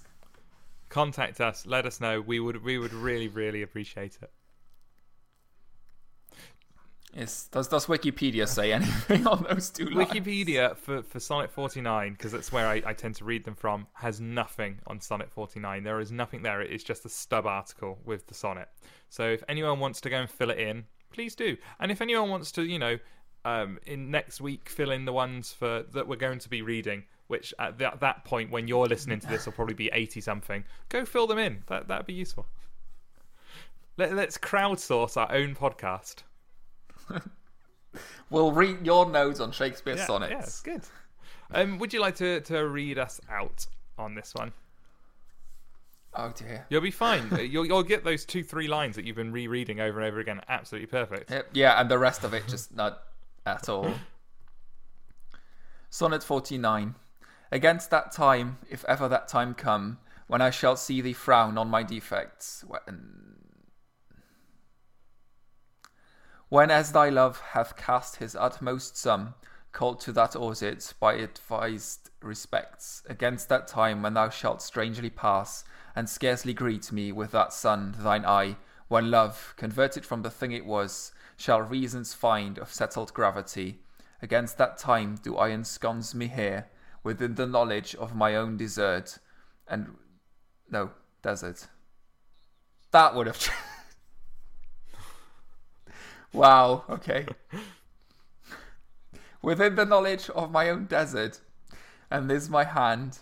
Contact 0.95 1.41
us. 1.41 1.65
Let 1.65 1.85
us 1.85 1.99
know. 1.99 2.21
We 2.21 2.39
would 2.39 2.63
we 2.63 2.77
would 2.77 2.93
really 2.93 3.27
really 3.27 3.63
appreciate 3.63 4.17
it. 4.21 4.31
Yes. 7.13 7.49
Does 7.51 7.67
does 7.67 7.87
Wikipedia 7.87 8.47
say 8.47 8.71
anything 8.71 9.27
on 9.27 9.45
those 9.49 9.69
two 9.71 9.87
lines? 9.89 10.09
Wikipedia 10.09 10.77
for, 10.77 11.03
for 11.03 11.19
Sonnet 11.19 11.51
49, 11.51 12.13
because 12.13 12.31
that's 12.31 12.49
where 12.49 12.65
I, 12.65 12.81
I 12.85 12.93
tend 12.93 13.15
to 13.15 13.25
read 13.25 13.43
them 13.43 13.55
from, 13.55 13.87
has 13.91 14.21
nothing 14.21 14.79
on 14.87 15.01
Sonnet 15.01 15.29
49. 15.29 15.83
There 15.83 15.99
is 15.99 16.13
nothing 16.13 16.43
there. 16.43 16.61
It 16.61 16.71
is 16.71 16.81
just 16.81 17.03
a 17.03 17.09
stub 17.09 17.45
article 17.45 17.99
with 18.05 18.27
the 18.27 18.33
sonnet. 18.33 18.69
So 19.09 19.23
if 19.25 19.43
anyone 19.49 19.81
wants 19.81 19.99
to 19.99 20.09
go 20.09 20.15
and 20.15 20.29
fill 20.29 20.49
it 20.49 20.59
in, 20.59 20.85
please 21.11 21.35
do. 21.35 21.57
And 21.81 21.91
if 21.91 21.99
anyone 21.99 22.29
wants 22.29 22.53
to, 22.53 22.63
you 22.63 22.79
know, 22.79 22.99
um, 23.43 23.79
in 23.85 24.11
next 24.11 24.39
week 24.39 24.69
fill 24.69 24.91
in 24.91 25.03
the 25.03 25.11
ones 25.11 25.51
for 25.51 25.83
that 25.91 26.07
we're 26.07 26.15
going 26.15 26.39
to 26.39 26.49
be 26.49 26.61
reading, 26.61 27.03
which 27.27 27.53
at 27.59 27.77
that, 27.79 27.99
that 27.99 28.25
point 28.25 28.51
when 28.51 28.67
you're 28.67 28.87
listening 28.87 29.19
to 29.19 29.27
this 29.27 29.45
will 29.45 29.53
probably 29.53 29.73
be 29.73 29.89
80 29.91 30.21
something, 30.21 30.63
go 30.89 31.05
fill 31.05 31.27
them 31.27 31.37
in. 31.37 31.63
That 31.67 31.87
that'd 31.87 32.05
be 32.05 32.13
useful. 32.13 32.45
Let, 33.97 34.13
let's 34.13 34.37
crowdsource 34.37 35.17
our 35.17 35.31
own 35.31 35.55
podcast. 35.55 36.23
We'll 38.29 38.51
read 38.51 38.85
your 38.85 39.09
notes 39.09 39.39
on 39.39 39.51
Shakespeare 39.51 39.95
Yeah, 39.95 40.05
sonnets. 40.05 40.63
Yeah, 40.65 40.73
good. 40.73 40.83
Um, 41.53 41.77
would 41.77 41.93
you 41.93 42.01
like 42.01 42.15
to, 42.15 42.41
to 42.41 42.67
read 42.67 42.97
us 42.97 43.21
out 43.29 43.65
on 43.97 44.15
this 44.15 44.33
one? 44.33 44.51
Oh 46.13 46.33
dear. 46.35 46.65
You'll 46.69 46.81
be 46.81 46.91
fine. 46.91 47.29
you'll, 47.49 47.65
you'll 47.65 47.83
get 47.83 48.03
those 48.03 48.25
two, 48.25 48.43
three 48.43 48.67
lines 48.67 48.95
that 48.95 49.05
you've 49.05 49.15
been 49.15 49.31
rereading 49.31 49.79
over 49.79 49.99
and 49.99 50.07
over 50.07 50.19
again. 50.19 50.41
Absolutely 50.47 50.87
perfect. 50.87 51.29
Yep, 51.29 51.49
yeah, 51.53 51.79
and 51.79 51.89
the 51.89 51.99
rest 51.99 52.23
of 52.23 52.33
it 52.33 52.43
just 52.47 52.75
not 52.75 53.03
at 53.45 53.69
all. 53.69 53.93
Sonnet 55.89 56.23
49. 56.23 56.95
Against 57.55 57.89
that 57.91 58.11
time, 58.11 58.57
if 58.69 58.83
ever 58.83 59.07
that 59.07 59.29
time 59.29 59.53
come, 59.53 59.99
when 60.27 60.41
I 60.41 60.49
shall 60.49 60.75
see 60.75 60.99
thee 60.99 61.13
frown 61.13 61.57
on 61.57 61.69
my 61.69 61.83
defects, 61.83 62.65
when, 62.67 63.37
when 66.49 66.69
as 66.69 66.91
thy 66.91 67.07
love 67.07 67.39
hath 67.53 67.77
cast 67.77 68.17
his 68.17 68.35
utmost 68.35 68.97
sum, 68.97 69.35
called 69.71 70.01
to 70.01 70.11
that 70.11 70.35
audit 70.35 70.95
by 70.99 71.13
advised 71.13 72.09
respects, 72.21 73.03
against 73.07 73.47
that 73.47 73.69
time 73.69 74.01
when 74.01 74.15
thou 74.15 74.27
shalt 74.27 74.61
strangely 74.61 75.09
pass, 75.09 75.63
and 75.95 76.09
scarcely 76.09 76.53
greet 76.53 76.91
me 76.91 77.13
with 77.13 77.31
that 77.31 77.53
sun, 77.53 77.95
thine 77.99 78.25
eye, 78.25 78.57
when 78.89 79.09
love, 79.09 79.53
converted 79.55 80.05
from 80.05 80.23
the 80.23 80.29
thing 80.29 80.51
it 80.51 80.65
was, 80.65 81.13
shall 81.37 81.61
reasons 81.61 82.13
find 82.13 82.59
of 82.59 82.73
settled 82.73 83.13
gravity. 83.13 83.79
Against 84.21 84.57
that 84.57 84.77
time 84.77 85.15
do 85.23 85.37
I 85.37 85.51
ensconce 85.51 86.13
me 86.13 86.27
here, 86.27 86.67
within 87.05 87.35
the 87.35 87.45
knowledge 87.45 87.93
of 87.95 88.15
my 88.15 88.35
own 88.35 88.57
desert, 88.57 89.19
and 89.67 89.95
no 90.71 90.89
desert. 91.21 91.67
That 92.89 93.13
would 93.13 93.27
have. 93.27 93.47
wow. 96.33 96.83
Okay. 96.89 97.27
within 99.43 99.75
the 99.75 99.85
knowledge 99.85 100.31
of 100.31 100.51
my 100.51 100.71
own 100.71 100.85
desert, 100.85 101.39
and 102.09 102.27
this 102.27 102.49
my 102.49 102.63
hand 102.63 103.19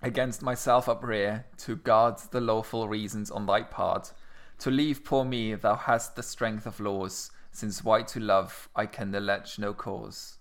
against 0.00 0.40
myself 0.40 0.88
uprear 0.88 1.44
to 1.58 1.76
guard 1.76 2.16
the 2.30 2.40
lawful 2.40 2.88
reasons 2.88 3.30
on 3.30 3.44
thy 3.44 3.60
part. 3.60 4.14
To 4.60 4.70
leave 4.70 5.04
poor 5.04 5.26
me, 5.26 5.54
thou 5.54 5.74
hast 5.74 6.16
the 6.16 6.22
strength 6.22 6.64
of 6.64 6.80
laws, 6.80 7.30
since 7.52 7.84
why 7.84 8.04
to 8.04 8.20
love 8.20 8.70
I 8.74 8.86
can 8.86 9.14
allege 9.14 9.58
no 9.58 9.74
cause. 9.74 10.38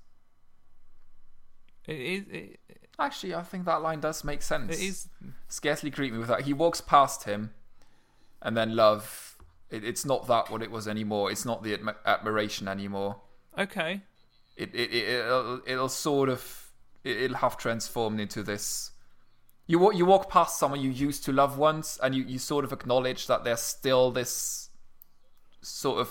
It 1.88 2.00
is. 2.00 2.24
It, 2.30 2.60
Actually, 2.98 3.36
I 3.36 3.44
think 3.44 3.66
that 3.66 3.82
line 3.82 4.00
does 4.00 4.24
make 4.24 4.42
sense. 4.42 4.74
it 4.74 4.82
is. 4.82 5.10
Scarcely 5.50 5.90
greet 5.90 6.14
me 6.14 6.20
with 6.20 6.30
that. 6.30 6.42
He 6.42 6.54
walks 6.54 6.80
past 6.80 7.26
him, 7.26 7.52
and 8.42 8.56
then 8.56 8.76
love. 8.76 9.38
It, 9.70 9.84
it's 9.84 10.06
not 10.06 10.28
that 10.28 10.50
what 10.50 10.62
it 10.62 10.72
was 10.72 10.88
anymore. 10.88 11.30
It's 11.30 11.44
not 11.44 11.62
the 11.64 11.78
admi- 11.78 11.96
admiration 12.06 12.68
anymore. 12.68 13.18
Okay. 13.58 14.02
It, 14.56 14.74
it, 14.74 14.94
it 14.94 15.10
it'll, 15.10 15.62
it'll 15.66 15.90
sort 15.90 16.30
of 16.30 16.72
it, 17.04 17.18
it'll 17.18 17.38
have 17.38 17.58
transformed 17.58 18.20
into 18.22 18.44
this. 18.44 18.92
You 19.68 19.80
walk 19.80 19.96
you 19.96 20.06
walk 20.06 20.30
past 20.30 20.58
someone 20.58 20.80
you 20.80 20.92
used 20.92 21.26
to 21.26 21.34
love 21.34 21.58
once, 21.58 22.00
and 22.02 22.16
you, 22.16 22.24
you 22.24 22.40
sort 22.40 22.64
of 22.64 22.72
acknowledge 22.72 23.28
that 23.28 23.44
there's 23.44 23.62
still 23.62 24.12
this 24.12 24.70
sort 25.62 26.00
of 26.00 26.10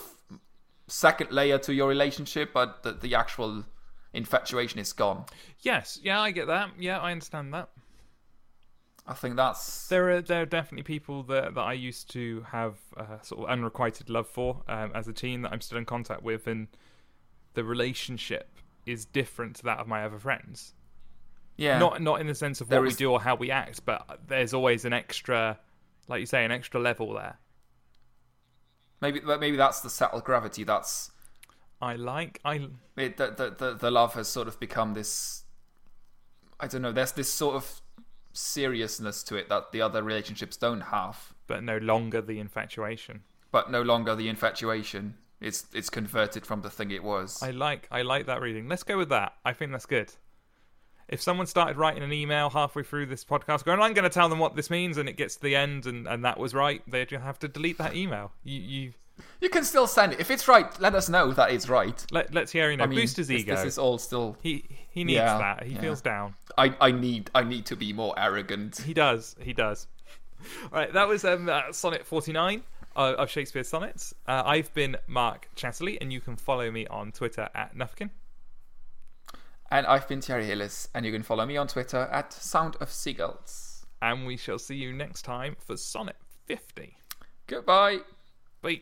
second 0.87 1.31
layer 1.31 1.57
to 1.59 1.73
your 1.73 1.87
relationship, 1.87 2.51
but 2.53 2.83
the, 2.83 2.91
the 2.91 3.15
actual 3.15 3.65
infatuation 4.15 4.79
is 4.79 4.93
gone. 4.93 5.25
Yes. 5.61 5.99
Yeah, 6.03 6.21
I 6.21 6.31
get 6.31 6.47
that. 6.47 6.69
Yeah, 6.79 6.99
I 6.99 7.11
understand 7.11 7.53
that. 7.53 7.69
I 9.07 9.13
think 9.13 9.35
that's 9.35 9.87
There 9.87 10.09
are 10.09 10.21
there 10.21 10.41
are 10.41 10.45
definitely 10.47 10.83
people 10.83 11.21
that 11.23 11.53
that 11.53 11.61
I 11.61 11.73
used 11.73 12.09
to 12.11 12.43
have 12.51 12.79
uh, 12.97 13.21
sort 13.21 13.43
of 13.43 13.49
unrequited 13.49 14.09
love 14.09 14.27
for 14.27 14.63
um, 14.67 14.91
as 14.95 15.07
a 15.07 15.13
teen 15.13 15.43
that 15.43 15.51
I'm 15.51 15.61
still 15.61 15.77
in 15.77 15.85
contact 15.85 16.23
with, 16.23 16.47
and 16.47 16.67
the 17.53 17.63
relationship 17.63 18.49
is 18.87 19.05
different 19.05 19.57
to 19.57 19.63
that 19.63 19.77
of 19.79 19.87
my 19.87 20.03
other 20.03 20.17
friends. 20.17 20.73
yeah. 21.57 21.77
Not 21.77 22.01
not 22.01 22.19
in 22.19 22.27
the 22.27 22.33
sense 22.35 22.61
of 22.61 22.67
what 22.67 22.71
There 22.71 22.81
we 22.81 22.93
do 22.93 23.11
or 23.11 23.21
how 23.21 23.35
we 23.35 23.51
act, 23.51 23.85
but 23.85 24.21
there's 24.27 24.53
always 24.55 24.85
an 24.85 24.93
extra, 24.93 25.59
like 26.07 26.19
you 26.19 26.25
say, 26.25 26.43
an 26.43 26.51
extra 26.51 26.79
level 26.79 27.13
there. 27.13 27.37
maybe 29.01 29.21
maybe 29.21 29.55
that's 29.57 29.81
the 29.81 29.89
settled 29.89 30.23
gravity. 30.23 30.63
That's 30.63 31.11
I 31.81 31.95
like 31.95 32.39
I 32.45 32.67
it, 32.97 33.17
the, 33.17 33.27
the 33.31 33.55
the 33.57 33.73
the 33.73 33.91
love 33.91 34.13
has 34.13 34.27
sort 34.27 34.47
of 34.47 34.59
become 34.59 34.93
this. 34.93 35.43
I 36.59 36.67
don't 36.67 36.81
know. 36.81 36.91
There's 36.91 37.11
this 37.11 37.31
sort 37.31 37.55
of 37.55 37.81
seriousness 38.33 39.23
to 39.23 39.35
it 39.35 39.49
that 39.49 39.71
the 39.71 39.81
other 39.81 40.03
relationships 40.03 40.57
don't 40.57 40.81
have. 40.81 41.33
but 41.47 41.63
no 41.63 41.77
longer 41.77 42.21
the 42.21 42.39
infatuation. 42.39 43.21
but 43.51 43.69
no 43.71 43.81
longer 43.81 44.15
the 44.15 44.27
infatuation. 44.29 45.15
It's 45.41 45.65
it's 45.73 45.89
converted 45.89 46.45
from 46.45 46.61
the 46.61 46.69
thing 46.69 46.91
it 46.91 47.03
was. 47.03 47.41
I 47.43 47.51
like 47.51 47.87
I 47.91 48.01
like 48.01 48.25
that 48.27 48.41
reading. 48.41 48.67
Let's 48.69 48.83
go 48.83 48.97
with 48.97 49.09
that. 49.09 49.33
I 49.43 49.53
think 49.53 49.71
that's 49.71 49.85
good. 49.85 50.13
If 51.07 51.21
someone 51.21 51.45
started 51.45 51.77
writing 51.77 52.01
an 52.01 52.11
email 52.11 52.49
halfway 52.49 52.81
through 52.81 53.05
this 53.07 53.23
podcast 53.23 53.63
going, 53.63 53.79
I'm 53.79 53.93
going 53.93 54.09
to 54.09 54.09
tell 54.09 54.27
them 54.27 54.39
what 54.39 54.55
this 54.55 54.71
means, 54.71 54.97
and 54.97 55.07
it 55.07 55.17
gets 55.17 55.35
to 55.35 55.41
the 55.43 55.55
end 55.55 55.85
and, 55.85 56.07
and 56.07 56.25
that 56.25 56.39
was 56.39 56.55
right, 56.55 56.81
they'd 56.87 57.11
have 57.11 57.37
to 57.39 57.47
delete 57.47 57.77
that 57.77 57.95
email. 57.95 58.31
You, 58.43 58.59
you 58.59 58.93
you 59.41 59.49
can 59.49 59.63
still 59.63 59.87
send 59.87 60.13
it 60.13 60.19
if 60.19 60.31
it's 60.31 60.47
right. 60.47 60.67
Let 60.79 60.95
us 60.95 61.09
know 61.09 61.31
that 61.33 61.51
it's 61.51 61.69
right. 61.69 62.05
let, 62.11 62.33
let's 62.33 62.51
hear 62.51 62.69
you 62.71 62.77
know, 62.77 62.83
I 62.83 62.87
mean, 62.87 62.99
boost 62.99 63.17
his 63.17 63.27
this, 63.27 63.41
ego. 63.41 63.55
This 63.55 63.65
is 63.65 63.77
all 63.77 63.97
still. 63.97 64.37
He 64.41 64.65
he 64.89 65.03
needs 65.03 65.15
Yeah, 65.17 65.37
that. 65.37 65.63
He 65.63 65.73
yeah. 65.73 65.81
feels 65.81 66.01
down. 66.01 66.35
I 66.57 66.75
I 66.79 66.91
need 66.91 67.29
I 67.35 67.43
need 67.43 67.65
to 67.67 67.75
be 67.75 67.93
more 67.93 68.13
arrogant. 68.17 68.77
He 68.77 68.93
does. 68.93 69.35
He 69.39 69.53
does. 69.53 69.87
All 70.63 70.69
right, 70.71 70.91
that 70.93 71.07
was 71.07 71.25
um, 71.25 71.49
uh, 71.49 71.71
Sonnet 71.71 72.05
49 72.05 72.63
uh, 72.95 73.15
of 73.17 73.29
Shakespeare's 73.29 73.67
sonnets. 73.67 74.13
Uh, 74.27 74.43
I've 74.45 74.73
been 74.73 74.97
Mark 75.07 75.49
Chatterley, 75.55 75.97
and 75.99 76.11
you 76.13 76.21
can 76.21 76.35
follow 76.35 76.69
me 76.69 76.85
on 76.87 77.11
Twitter 77.11 77.49
at 77.55 77.75
Nufkin. 77.75 78.09
And 79.71 79.87
I've 79.87 80.07
been 80.07 80.21
Thierry 80.21 80.45
Hillis, 80.45 80.87
and 80.93 81.05
you 81.05 81.11
can 81.11 81.23
follow 81.23 81.45
me 81.45 81.57
on 81.57 81.67
Twitter 81.67 82.07
at 82.11 82.31
Sound 82.33 82.75
of 82.79 82.91
Seagulls. 82.91 83.85
And 84.01 84.25
we 84.27 84.37
shall 84.37 84.59
see 84.59 84.75
you 84.75 84.93
next 84.93 85.23
time 85.23 85.55
for 85.59 85.75
Sonnet 85.77 86.17
50. 86.45 86.95
Goodbye. 87.47 87.99
Bye. 88.61 88.81